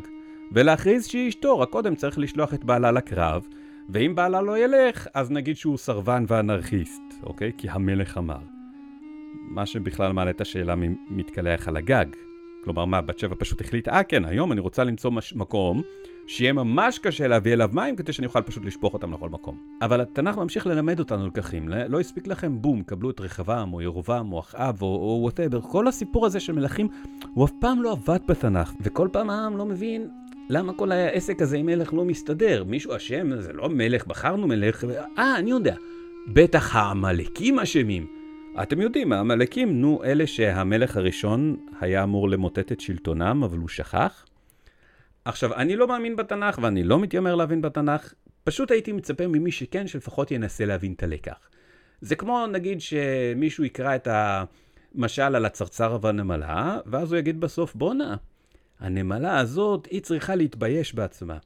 ולהכריז 0.51 1.05
שהיא 1.07 1.29
אשתו, 1.29 1.59
רק 1.59 1.69
קודם 1.69 1.95
צריך 1.95 2.19
לשלוח 2.19 2.53
את 2.53 2.63
בעלה 2.63 2.91
לקרב, 2.91 3.47
ואם 3.89 4.15
בעלה 4.15 4.41
לא 4.41 4.57
ילך, 4.57 5.07
אז 5.13 5.31
נגיד 5.31 5.57
שהוא 5.57 5.77
סרבן 5.77 6.25
ואנרכיסט, 6.27 7.01
אוקיי? 7.23 7.51
כי 7.57 7.69
המלך 7.69 8.17
אמר. 8.17 8.52
מה 9.33 9.65
שבכלל 9.65 10.11
מעלה 10.11 10.29
את 10.29 10.41
השאלה 10.41 10.75
מי 10.75 10.87
מתקלח 11.09 11.67
על 11.67 11.77
הגג. 11.77 12.05
כלומר, 12.63 12.85
מה, 12.85 13.01
בת 13.01 13.19
שבע 13.19 13.35
פשוט 13.39 13.61
החליטה, 13.61 13.91
אה 13.91 14.03
כן, 14.03 14.25
היום 14.25 14.51
אני 14.51 14.61
רוצה 14.61 14.83
למצוא 14.83 15.11
מש... 15.11 15.33
מקום 15.35 15.81
שיהיה 16.27 16.53
ממש 16.53 16.99
קשה 16.99 17.27
להביא 17.27 17.53
אליו 17.53 17.69
מים 17.73 17.95
כדי 17.95 18.13
שאני 18.13 18.25
אוכל 18.25 18.41
פשוט 18.41 18.65
לשפוך 18.65 18.93
אותם 18.93 19.13
לכל 19.13 19.29
מקום. 19.29 19.57
אבל 19.81 20.01
התנ"ך 20.01 20.37
ממשיך 20.37 20.67
ללמד 20.67 20.99
אותנו 20.99 21.27
לקחים. 21.27 21.69
לא 21.69 21.99
הספיק 21.99 22.27
לכם, 22.27 22.61
בום, 22.61 22.83
קבלו 22.83 23.09
את 23.09 23.21
רחבעם, 23.21 23.73
או 23.73 23.81
ירובעם, 23.81 24.33
או 24.33 24.39
אחאב, 24.39 24.81
או 24.81 25.19
וואטאבר. 25.21 25.61
כל 25.61 25.87
הסיפור 25.87 26.25
הזה 26.25 26.39
של 26.39 26.53
מלכים, 26.53 26.87
הוא 27.33 27.45
אף 27.45 27.51
פעם 27.59 27.81
לא 27.81 27.91
עבד 27.91 28.19
בתנ"ך. 28.27 28.73
וכל 28.81 29.07
פעם 29.11 29.29
העם 29.29 29.57
לא 29.57 29.65
מבין 29.65 30.07
למה 30.49 30.73
כל 30.73 30.91
העסק 30.91 31.41
הזה 31.41 31.57
עם 31.57 31.65
מלך 31.65 31.93
לא 31.93 32.05
מסתדר. 32.05 32.63
מישהו 32.63 32.95
אשם, 32.95 33.41
זה 33.41 33.53
לא 33.53 33.69
מלך, 33.69 34.07
בחרנו 34.07 34.47
מלך. 34.47 34.85
אה, 35.17 35.37
אני 35.37 35.49
יודע. 35.49 35.75
בטח 36.27 36.75
העמלקים 36.75 37.59
אשמים. 37.59 38.22
אתם 38.61 38.81
יודעים, 38.81 39.13
העמלקים, 39.13 39.81
נו, 39.81 40.03
אלה 40.03 40.27
שהמלך 40.27 40.97
הראשון 40.97 41.65
היה 41.81 42.03
אמור 42.03 42.29
למוטט 42.29 42.71
את 42.71 42.79
שלטונם, 42.79 43.41
אבל 43.43 43.57
הוא 43.57 43.67
שכח. 43.67 44.25
עכשיו, 45.25 45.53
אני 45.53 45.75
לא 45.75 45.87
מאמין 45.87 46.15
בתנ"ך 46.15 46.59
ואני 46.61 46.83
לא 46.83 46.99
מתיימר 46.99 47.35
להבין 47.35 47.61
בתנ"ך, 47.61 48.13
פשוט 48.43 48.71
הייתי 48.71 48.91
מצפה 48.91 49.27
ממי 49.27 49.51
שכן, 49.51 49.87
שלפחות 49.87 50.31
ינסה 50.31 50.65
להבין 50.65 50.93
את 50.93 51.03
הלקח. 51.03 51.49
זה 52.01 52.15
כמו, 52.15 52.47
נגיד, 52.47 52.81
שמישהו 52.81 53.63
יקרא 53.63 53.95
את 53.95 54.07
המשל 54.95 55.21
על 55.21 55.45
הצרצר 55.45 55.97
והנמלה, 56.01 56.77
ואז 56.85 57.11
הוא 57.11 57.19
יגיד 57.19 57.39
בסוף, 57.39 57.75
בואנה, 57.75 58.15
הנמלה 58.79 59.39
הזאת, 59.39 59.87
היא 59.91 60.01
צריכה 60.01 60.35
להתבייש 60.35 60.95
בעצמה. 60.95 61.37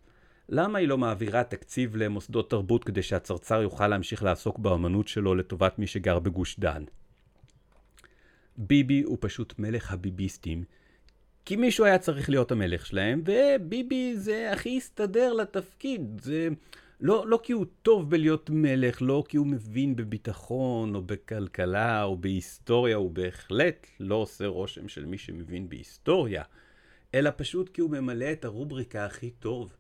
למה 0.50 0.80
היא 0.80 0.88
לא 0.88 0.98
מעבירה 0.98 1.44
תקציב 1.44 1.96
למוסדות 1.96 2.50
תרבות 2.50 2.84
כדי 2.84 3.04
שהצרצר 3.04 3.62
יוכל 3.62 3.88
להמשיך 3.88 4.24
לעסוק 4.24 4.60
באמנות 4.60 5.08
שלו 5.08 5.36
לטובת 5.36 5.80
מי 5.80 5.88
שגר 5.88 6.20
בגוש 6.20 6.60
דן? 6.60 6.84
ביבי 8.58 9.02
הוא 9.02 9.18
פשוט 9.22 9.60
מלך 9.60 9.94
הביביסטים, 9.94 10.64
כי 11.46 11.56
מישהו 11.56 11.86
היה 11.86 11.98
צריך 11.98 12.30
להיות 12.30 12.52
המלך 12.52 12.86
שלהם, 12.86 13.22
וביבי 13.26 14.14
זה 14.18 14.52
הכי 14.52 14.78
הסתדר 14.78 15.34
לתפקיד. 15.34 16.22
זה 16.22 16.48
לא, 17.02 17.28
לא 17.28 17.40
כי 17.44 17.54
הוא 17.54 17.66
טוב 17.82 18.10
בלהיות 18.10 18.50
מלך, 18.50 19.02
לא 19.02 19.24
כי 19.30 19.38
הוא 19.38 19.48
מבין 19.48 19.96
בביטחון, 19.96 20.96
או 20.96 21.02
בכלכלה, 21.02 22.04
או 22.04 22.18
בהיסטוריה, 22.18 22.96
הוא 22.96 23.12
בהחלט 23.12 23.88
לא 24.00 24.16
עושה 24.16 24.48
רושם 24.48 24.88
של 24.88 25.06
מי 25.06 25.18
שמבין 25.18 25.70
בהיסטוריה, 25.70 26.44
אלא 27.14 27.30
פשוט 27.36 27.70
כי 27.70 27.82
הוא 27.82 27.90
ממלא 27.90 28.32
את 28.32 28.46
הרובריקה 28.46 29.06
הכי 29.06 29.30
טוב, 29.30 29.74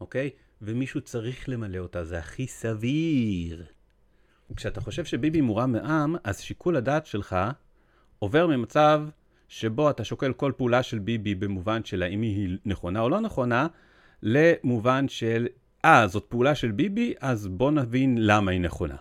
אוקיי? 0.00 0.30
ומישהו 0.62 1.00
צריך 1.00 1.48
למלא 1.48 1.78
אותה, 1.78 2.04
זה 2.04 2.18
הכי 2.18 2.46
סביר. 2.46 3.64
כשאתה 4.56 4.80
חושב 4.80 5.04
שביבי 5.04 5.40
מורם 5.40 5.72
מעם, 5.72 6.16
אז 6.24 6.40
שיקול 6.40 6.76
הדעת 6.76 7.06
שלך 7.06 7.36
עובר 8.18 8.46
ממצב 8.46 9.02
שבו 9.48 9.90
אתה 9.90 10.04
שוקל 10.04 10.32
כל 10.32 10.52
פעולה 10.56 10.82
של 10.82 10.98
ביבי 10.98 11.34
במובן 11.34 11.84
של 11.84 12.02
האם 12.02 12.22
היא 12.22 12.58
נכונה 12.64 13.00
או 13.00 13.08
לא 13.08 13.20
נכונה, 13.20 13.66
למובן 14.22 15.08
של, 15.08 15.46
אה, 15.84 16.06
זאת 16.08 16.24
פעולה 16.28 16.54
של 16.54 16.70
ביבי, 16.70 17.14
אז 17.20 17.46
בוא 17.48 17.70
נבין 17.70 18.16
למה 18.20 18.50
היא 18.50 18.60
נכונה. 18.60 18.96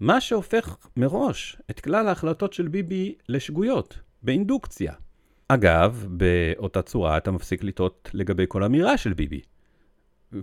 מה 0.00 0.20
שהופך 0.20 0.76
מראש 0.96 1.56
את 1.70 1.80
כלל 1.80 2.08
ההחלטות 2.08 2.52
של 2.52 2.68
ביבי 2.68 3.14
לשגויות, 3.28 3.98
באינדוקציה. 4.22 4.92
אגב, 5.48 6.06
באותה 6.10 6.82
צורה 6.82 7.16
אתה 7.16 7.30
מפסיק 7.30 7.64
לטעות 7.64 8.10
לגבי 8.14 8.44
כל 8.48 8.64
אמירה 8.64 8.96
של 8.96 9.12
ביבי. 9.12 9.40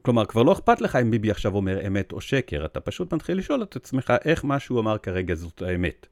כלומר, 0.02 0.26
כבר 0.26 0.44
לא 0.44 0.54
אכפת 0.54 0.82
לך 0.82 0.96
אם 0.96 1.12
ביבי 1.12 1.32
עכשיו 1.32 1.56
אומר 1.56 1.88
אמת 1.88 2.12
או 2.12 2.22
שקר, 2.22 2.66
אתה 2.66 2.80
פשוט 2.80 3.14
מתחיל 3.14 3.38
לשאול 3.38 3.64
את 3.64 3.76
עצמך 3.76 4.14
איך 4.26 4.46
מה 4.46 4.60
שהוא 4.60 4.80
אמר 4.80 4.98
כרגע 4.98 5.36
זאת 5.36 5.62
האמת. 5.62 6.08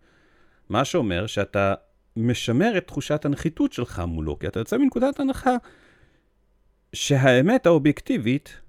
מה 0.69 0.86
שאומר 0.86 1.27
שאתה 1.27 1.73
משמר 2.15 2.77
את 2.77 2.88
תחושת 2.88 3.25
הנחיתות 3.25 3.73
שלך 3.73 3.99
מולו, 4.08 4.39
כי 4.39 4.47
אתה 4.47 4.60
יוצא 4.60 4.77
מנקודת 4.77 5.19
הנחה 5.19 5.55
שהאמת 6.93 7.65
האובייקטיבית 7.65 8.62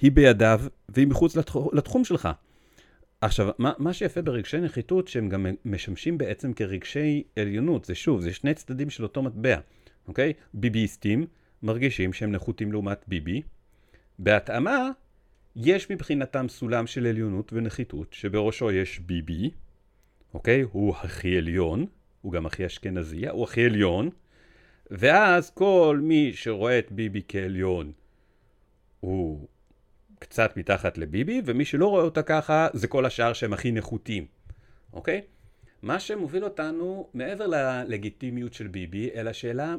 היא 0.00 0.12
בידיו 0.12 0.60
והיא 0.88 1.06
מחוץ 1.06 1.36
לתחום, 1.36 1.68
לתחום 1.72 2.04
שלך. 2.04 2.28
עכשיו, 3.20 3.50
מה, 3.58 3.72
מה 3.78 3.92
שיפה 3.92 4.22
ברגשי 4.22 4.60
נחיתות, 4.60 5.08
שהם 5.08 5.28
גם 5.28 5.46
משמשים 5.64 6.18
בעצם 6.18 6.52
כרגשי 6.52 7.22
עליונות, 7.36 7.84
זה 7.84 7.94
שוב, 7.94 8.20
זה 8.20 8.32
שני 8.32 8.54
צדדים 8.54 8.90
של 8.90 9.02
אותו 9.02 9.22
מטבע, 9.22 9.58
אוקיי? 10.08 10.32
ביביסטים 10.54 11.26
מרגישים 11.62 12.12
שהם 12.12 12.32
נחותים 12.32 12.72
לעומת 12.72 13.04
ביבי. 13.08 13.42
בהתאמה, 14.22 14.90
יש 15.56 15.90
מבחינתם 15.90 16.48
סולם 16.48 16.86
של 16.86 17.06
עליונות 17.06 17.52
ונחיתות, 17.52 18.12
שבראשו 18.12 18.70
יש 18.70 18.98
ביבי, 18.98 19.50
אוקיי? 20.34 20.60
הוא 20.72 20.94
הכי 20.96 21.36
עליון, 21.36 21.86
הוא 22.22 22.32
גם 22.32 22.46
הכי 22.46 22.66
אשכנזי, 22.66 23.28
הוא 23.28 23.44
הכי 23.44 23.64
עליון, 23.64 24.10
ואז 24.90 25.50
כל 25.50 26.00
מי 26.02 26.32
שרואה 26.34 26.78
את 26.78 26.92
ביבי 26.92 27.22
כעליון 27.28 27.92
הוא 29.00 29.48
קצת 30.18 30.56
מתחת 30.56 30.98
לביבי, 30.98 31.42
ומי 31.44 31.64
שלא 31.64 31.86
רואה 31.86 32.04
אותה 32.04 32.22
ככה 32.22 32.68
זה 32.72 32.88
כל 32.88 33.06
השאר 33.06 33.32
שהם 33.32 33.52
הכי 33.52 33.72
נחותים, 33.72 34.26
אוקיי? 34.92 35.20
מה 35.82 36.00
שמוביל 36.00 36.44
אותנו 36.44 37.08
מעבר 37.14 37.46
ללגיטימיות 37.46 38.54
של 38.54 38.66
ביבי, 38.66 39.10
אלא 39.14 39.32
שאלה 39.32 39.76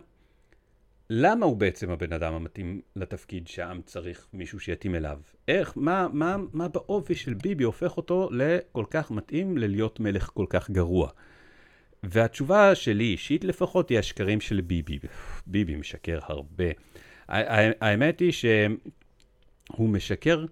למה 1.14 1.46
הוא 1.46 1.58
בעצם 1.58 1.90
הבן 1.90 2.14
אדם 2.14 2.34
המתאים 2.34 2.82
לתפקיד 2.96 3.48
שהעם 3.48 3.82
צריך 3.86 4.28
מישהו 4.34 4.60
שיתאים 4.60 4.96
אליו? 4.96 5.20
איך, 5.48 5.74
מה, 5.76 6.08
מה, 6.14 6.36
מה 6.54 6.68
באופי 6.68 7.16
של 7.16 7.34
ביבי 7.34 7.64
הופך 7.64 7.98
אותו 7.98 8.30
לכל 8.32 8.86
כך 8.90 9.12
מתאים 9.12 9.58
ללהיות 9.58 10.00
מלך 10.00 10.30
כל 10.34 10.46
כך 10.50 10.70
גרוע? 10.70 11.10
והתשובה 12.04 12.76
שלי 12.76 13.04
אישית 13.04 13.44
לפחות 13.44 13.90
היא 13.90 14.00
השקרים 14.00 14.42
של 14.42 14.62
ביבי. 14.62 15.00
ביבי 15.48 15.76
משקר 15.76 16.20
הרבה. 16.22 16.66
האמת 17.28 18.20
היא 18.20 18.32
שהוא 18.32 19.90
משקר, 19.90 20.46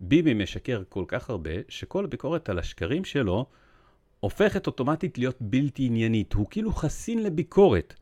ביבי 0.00 0.34
משקר 0.34 0.82
כל 0.88 1.04
כך 1.08 1.30
הרבה, 1.30 1.50
שכל 1.68 2.04
הביקורת 2.04 2.48
על 2.48 2.58
השקרים 2.58 3.04
שלו 3.04 3.46
הופכת 4.20 4.66
אוטומטית 4.66 5.18
להיות 5.18 5.36
בלתי 5.40 5.86
עניינית. 5.86 6.32
הוא 6.32 6.46
כאילו 6.50 6.72
חסין 6.72 7.22
לביקורת. 7.22 7.94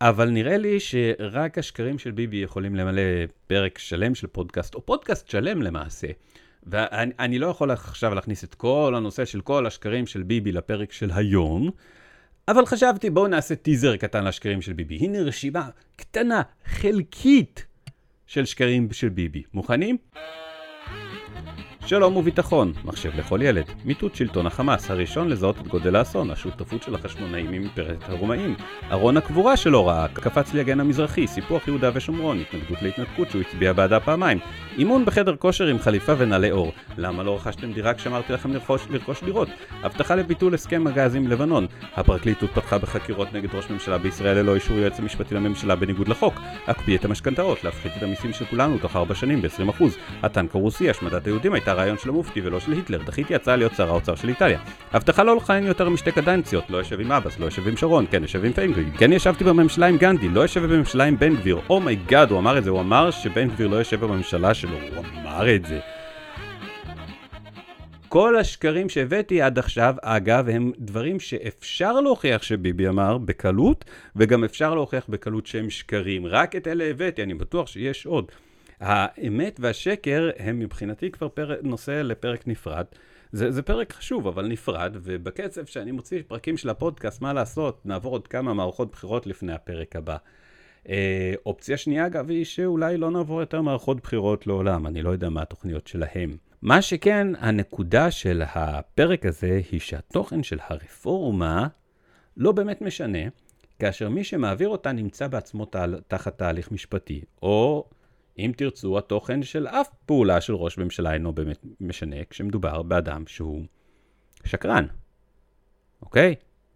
אבל 0.00 0.30
נראה 0.30 0.56
לי 0.56 0.80
שרק 0.80 1.58
השקרים 1.58 1.98
של 1.98 2.10
ביבי 2.10 2.36
יכולים 2.36 2.74
למלא 2.74 3.02
פרק 3.46 3.78
שלם 3.78 4.14
של 4.14 4.26
פודקאסט, 4.26 4.74
או 4.74 4.86
פודקאסט 4.86 5.28
שלם 5.28 5.62
למעשה. 5.62 6.06
ואני 6.66 7.38
לא 7.38 7.46
יכול 7.46 7.70
עכשיו 7.70 8.14
להכניס 8.14 8.44
את 8.44 8.54
כל 8.54 8.94
הנושא 8.96 9.24
של 9.24 9.40
כל 9.40 9.66
השקרים 9.66 10.06
של 10.06 10.22
ביבי 10.22 10.52
לפרק 10.52 10.92
של 10.92 11.10
היום, 11.14 11.70
אבל 12.48 12.66
חשבתי 12.66 13.10
בואו 13.10 13.26
נעשה 13.26 13.54
טיזר 13.54 13.96
קטן 13.96 14.24
לשקרים 14.24 14.62
של 14.62 14.72
ביבי. 14.72 14.96
הנה 14.96 15.18
רשימה 15.22 15.68
קטנה, 15.96 16.42
חלקית, 16.64 17.66
של 18.26 18.44
שקרים 18.44 18.88
של 18.92 19.08
ביבי. 19.08 19.42
מוכנים? 19.54 19.96
שלום 21.86 22.16
וביטחון, 22.16 22.72
מחשב 22.84 23.10
לכל 23.18 23.42
ילד, 23.42 23.64
מיטוט 23.84 24.14
שלטון 24.14 24.46
החמאס, 24.46 24.90
הראשון 24.90 25.28
לזהות 25.28 25.58
את 25.58 25.68
גודל 25.68 25.96
האסון, 25.96 26.30
השותפות 26.30 26.82
של 26.82 26.94
החשמונאים 26.94 27.46
עם 27.46 27.52
אימפריית 27.52 28.04
הרומאים, 28.08 28.54
ארון 28.92 29.16
הקבורה 29.16 29.56
שלא 29.56 29.88
ראה, 29.88 30.08
קפץ 30.08 30.54
לי 30.54 30.60
הגן 30.60 30.80
המזרחי, 30.80 31.26
סיפוח 31.26 31.68
יהודה 31.68 31.90
ושומרון, 31.94 32.40
התנגדות 32.40 32.82
להתנתקות 32.82 33.30
שהוא 33.30 33.42
הצביע 33.42 33.72
בעדה 33.72 34.00
פעמיים, 34.00 34.38
אימון 34.78 35.04
בחדר 35.04 35.36
כושר 35.36 35.66
עם 35.66 35.78
חליפה 35.78 36.12
ונעלי 36.18 36.50
אור, 36.50 36.72
למה 36.98 37.22
לא 37.22 37.36
רכשתם 37.36 37.72
דירה 37.72 37.94
כשאמרתי 37.94 38.32
לכם 38.32 38.52
לרכוש, 38.52 38.86
לרכוש 38.90 39.24
דירות, 39.24 39.48
הבטחה 39.82 40.14
לביטול 40.14 40.54
הסכם 40.54 40.86
הגז 40.86 41.14
עם 41.14 41.26
לבנון, 41.26 41.66
הפרקליטות 41.96 42.50
פתחה 42.50 42.78
בחקירות 42.78 43.32
נגד 43.32 43.54
ראש 43.54 43.70
ממשלה 43.70 43.98
בישראל 43.98 44.38
ללא 44.38 44.54
אישור 44.54 44.76
יועץ 44.76 44.98
המשפטי 44.98 45.34
לממשלה 45.34 45.76
בניגוד 45.76 46.08
לחוק, 46.08 46.34
הקפיא 46.66 46.96
את 46.96 47.04
המשכנתאות, 47.04 47.64
להפחית 47.64 47.92
את 47.96 48.02
המיסים 48.02 48.32
של 48.32 48.44
כולנו 48.44 48.78
תוך 48.78 48.96
4 48.96 49.14
שנים 49.14 49.42
ב-20%, 49.42 49.84
הטנק 50.22 50.54
הרוסי, 50.54 50.90
השמדת 50.90 51.26
היהודים 51.26 51.52
הייתה 51.52 51.73
רעיון 51.74 51.98
של 51.98 52.08
המופתי 52.08 52.40
ולא 52.40 52.60
של 52.60 52.72
היטלר, 52.72 53.02
דחיתי 53.06 53.34
הצעה 53.34 53.56
להיות 53.56 53.74
שר 53.74 53.88
האוצר 53.88 54.14
של 54.14 54.28
איטליה. 54.28 54.60
הבטחה 54.92 55.24
לא 55.24 55.36
לכהן 55.36 55.64
יותר 55.64 55.88
משתי 55.88 56.12
קדנציות, 56.12 56.70
לא 56.70 56.78
יושב 56.78 57.00
עם 57.00 57.12
אבאס, 57.12 57.38
לא 57.38 57.44
יושב 57.44 57.68
עם 57.68 57.76
שרון, 57.76 58.06
כן 58.10 58.22
יושב 58.22 58.44
עם 58.44 58.52
פיינגריד, 58.52 58.88
כן 58.98 59.12
ישבתי 59.12 59.44
בממשלה 59.44 59.86
עם 59.86 59.98
גנדי, 59.98 60.28
לא 60.28 60.40
יושב 60.40 60.60
בממשלה 60.60 61.04
עם 61.04 61.18
בן 61.18 61.36
גביר, 61.36 61.58
oh 61.70 61.85
my 61.85 61.99
god, 61.99 62.28
oh 62.28 62.30
הוא 62.30 62.38
אמר 62.38 62.58
את 62.58 62.64
זה, 62.64 62.70
הוא 62.70 62.80
אמר 62.80 63.10
שבן 63.10 63.48
גביר 63.48 63.68
לא 63.68 63.76
יושב 63.76 64.00
בממשלה 64.00 64.54
שלו, 64.54 64.76
הוא 64.94 65.04
אמר 65.22 65.54
את 65.54 65.66
זה. 65.66 65.80
כל 68.14 68.36
השקרים 68.36 68.88
שהבאתי 68.88 69.42
עד 69.42 69.58
עכשיו, 69.58 69.94
אגב, 70.02 70.48
הם 70.48 70.72
דברים 70.78 71.20
שאפשר 71.20 72.00
להוכיח 72.00 72.42
שביבי 72.42 72.88
אמר 72.88 73.18
בקלות, 73.18 73.84
וגם 74.16 74.44
אפשר 74.44 74.74
להוכיח 74.74 75.06
בקלות 75.08 75.46
שהם 75.46 75.70
שקרים. 75.70 76.26
רק 76.26 76.56
את 76.56 76.68
אלה 76.68 76.84
הבאתי, 76.84 77.22
אני 77.22 77.34
בטוח 77.34 77.66
שיש 77.66 78.06
עוד. 78.06 78.32
האמת 78.84 79.56
והשקר 79.60 80.30
הם 80.38 80.58
מבחינתי 80.58 81.10
כבר 81.10 81.28
פר... 81.28 81.54
נושא 81.62 81.90
לפרק 81.90 82.48
נפרד. 82.48 82.84
זה, 83.32 83.50
זה 83.50 83.62
פרק 83.62 83.92
חשוב, 83.92 84.26
אבל 84.26 84.46
נפרד, 84.46 84.96
ובקצב 85.02 85.64
שאני 85.64 85.92
מוציא 85.92 86.22
פרקים 86.26 86.56
של 86.56 86.68
הפודקאסט, 86.68 87.22
מה 87.22 87.32
לעשות, 87.32 87.86
נעבור 87.86 88.12
עוד 88.12 88.28
כמה 88.28 88.54
מערכות 88.54 88.92
בחירות 88.92 89.26
לפני 89.26 89.52
הפרק 89.52 89.96
הבא. 89.96 90.16
אה, 90.88 91.34
אופציה 91.46 91.76
שנייה, 91.76 92.06
אגב, 92.06 92.30
היא 92.30 92.44
שאולי 92.44 92.96
לא 92.96 93.10
נעבור 93.10 93.40
יותר 93.40 93.62
מערכות 93.62 94.00
בחירות 94.00 94.46
לעולם, 94.46 94.86
אני 94.86 95.02
לא 95.02 95.10
יודע 95.10 95.28
מה 95.28 95.42
התוכניות 95.42 95.86
שלהם. 95.86 96.36
מה 96.62 96.82
שכן, 96.82 97.26
הנקודה 97.38 98.10
של 98.10 98.42
הפרק 98.54 99.26
הזה 99.26 99.60
היא 99.70 99.80
שהתוכן 99.80 100.42
של 100.42 100.58
הרפורמה 100.68 101.66
לא 102.36 102.52
באמת 102.52 102.82
משנה, 102.82 103.18
כאשר 103.78 104.08
מי 104.08 104.24
שמעביר 104.24 104.68
אותה 104.68 104.92
נמצא 104.92 105.26
בעצמו 105.26 105.66
תחת 106.08 106.38
תהליך 106.38 106.72
משפטי, 106.72 107.20
או 107.42 107.88
אם 108.38 108.52
תרצו, 108.56 108.98
התוכן 108.98 109.42
של 109.42 109.66
אף 109.66 109.88
פעולה 110.06 110.40
של 110.40 110.54
ראש 110.54 110.78
ממשלה 110.78 111.14
אינו 111.14 111.32
באמת 111.32 111.66
משנה 111.80 112.16
כשמדובר 112.30 112.82
באדם 112.82 113.26
שהוא 113.26 113.64
שקרן, 114.44 114.86
אוקיי? 116.02 116.34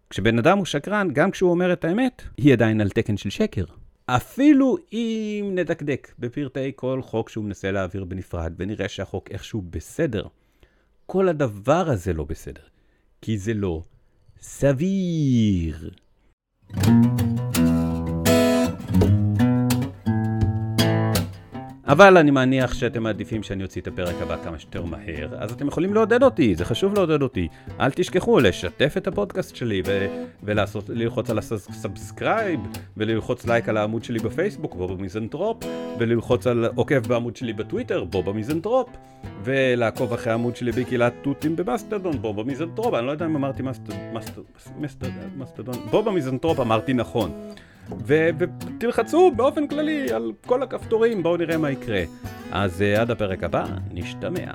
כשבן 0.09 0.39
אדם 0.39 0.57
הוא 0.57 0.65
שקרן, 0.65 1.07
גם 1.13 1.31
כשהוא 1.31 1.51
אומר 1.51 1.73
את 1.73 1.85
האמת, 1.85 2.21
היא 2.37 2.53
עדיין 2.53 2.81
על 2.81 2.89
תקן 2.89 3.17
של 3.17 3.29
שקר. 3.29 3.65
אפילו 4.05 4.77
אם 4.93 5.51
נדקדק 5.55 6.13
בפרטי 6.19 6.71
כל 6.75 7.01
חוק 7.01 7.29
שהוא 7.29 7.45
מנסה 7.45 7.71
להעביר 7.71 8.03
בנפרד, 8.03 8.53
ונראה 8.57 8.89
שהחוק 8.89 9.31
איכשהו 9.31 9.61
בסדר, 9.61 10.27
כל 11.05 11.27
הדבר 11.27 11.89
הזה 11.89 12.13
לא 12.13 12.23
בסדר, 12.23 12.63
כי 13.21 13.37
זה 13.37 13.53
לא 13.53 13.83
סביר. 14.41 15.89
אבל 21.89 22.17
אני 22.17 22.31
מניח 22.31 22.73
שאתם 22.73 23.03
מעדיפים 23.03 23.43
שאני 23.43 23.63
אוציא 23.63 23.81
את 23.81 23.87
הפרק 23.87 24.15
הבא 24.21 24.37
כמה 24.43 24.59
שיותר 24.59 24.85
מהר, 24.85 25.29
אז 25.37 25.51
אתם 25.51 25.67
יכולים 25.67 25.93
לעודד 25.93 26.23
אותי, 26.23 26.55
זה 26.55 26.65
חשוב 26.65 26.93
לעודד 26.93 27.21
אותי. 27.21 27.47
אל 27.79 27.91
תשכחו 27.91 28.39
לשתף 28.39 28.93
את 28.97 29.07
הפודקאסט 29.07 29.55
שלי 29.55 29.81
ו- 29.85 30.07
ולעשות, 30.43 30.89
ללחוץ 30.89 31.29
על 31.29 31.37
ה 31.37 31.48
subscribe, 31.48 32.59
וללחוץ 32.97 33.45
לייק 33.45 33.69
על 33.69 33.77
העמוד 33.77 34.03
שלי 34.03 34.19
בפייסבוק, 34.19 34.75
בוב 34.75 34.87
המיזנטרופ, 34.87 35.57
וללחוץ 35.99 36.47
על 36.47 36.65
עוקב 36.75 37.07
בעמוד 37.07 37.35
שלי 37.35 37.53
בטוויטר, 37.53 38.03
בוב 38.03 38.23
המיזנטרופ, 38.23 38.89
ולעקוב 39.43 40.13
אחרי 40.13 40.31
העמוד 40.31 40.55
שלי 40.55 40.71
בקהילת 40.71 41.13
תותים 41.21 41.55
במאסטרדון, 41.55 42.21
בוב 42.21 42.33
המיזנטרופ, 42.33 42.93
אני 42.93 43.05
לא 43.05 43.11
יודע 43.11 43.25
אם 43.25 43.35
אמרתי 43.35 43.63
מאסטרדון, 45.37 45.75
בוב 45.91 46.03
המיזנטרופ 46.03 46.59
אמרתי 46.59 46.93
נכון. 46.93 47.31
ותלחצו 48.05 49.31
באופן 49.35 49.67
כללי 49.67 50.11
על 50.11 50.31
כל 50.45 50.63
הכפתורים, 50.63 51.23
בואו 51.23 51.37
נראה 51.37 51.57
מה 51.57 51.71
יקרה. 51.71 52.03
אז 52.51 52.81
uh, 52.81 52.99
עד 52.99 53.11
הפרק 53.11 53.43
הבא, 53.43 53.65
נשתמע. 53.91 54.51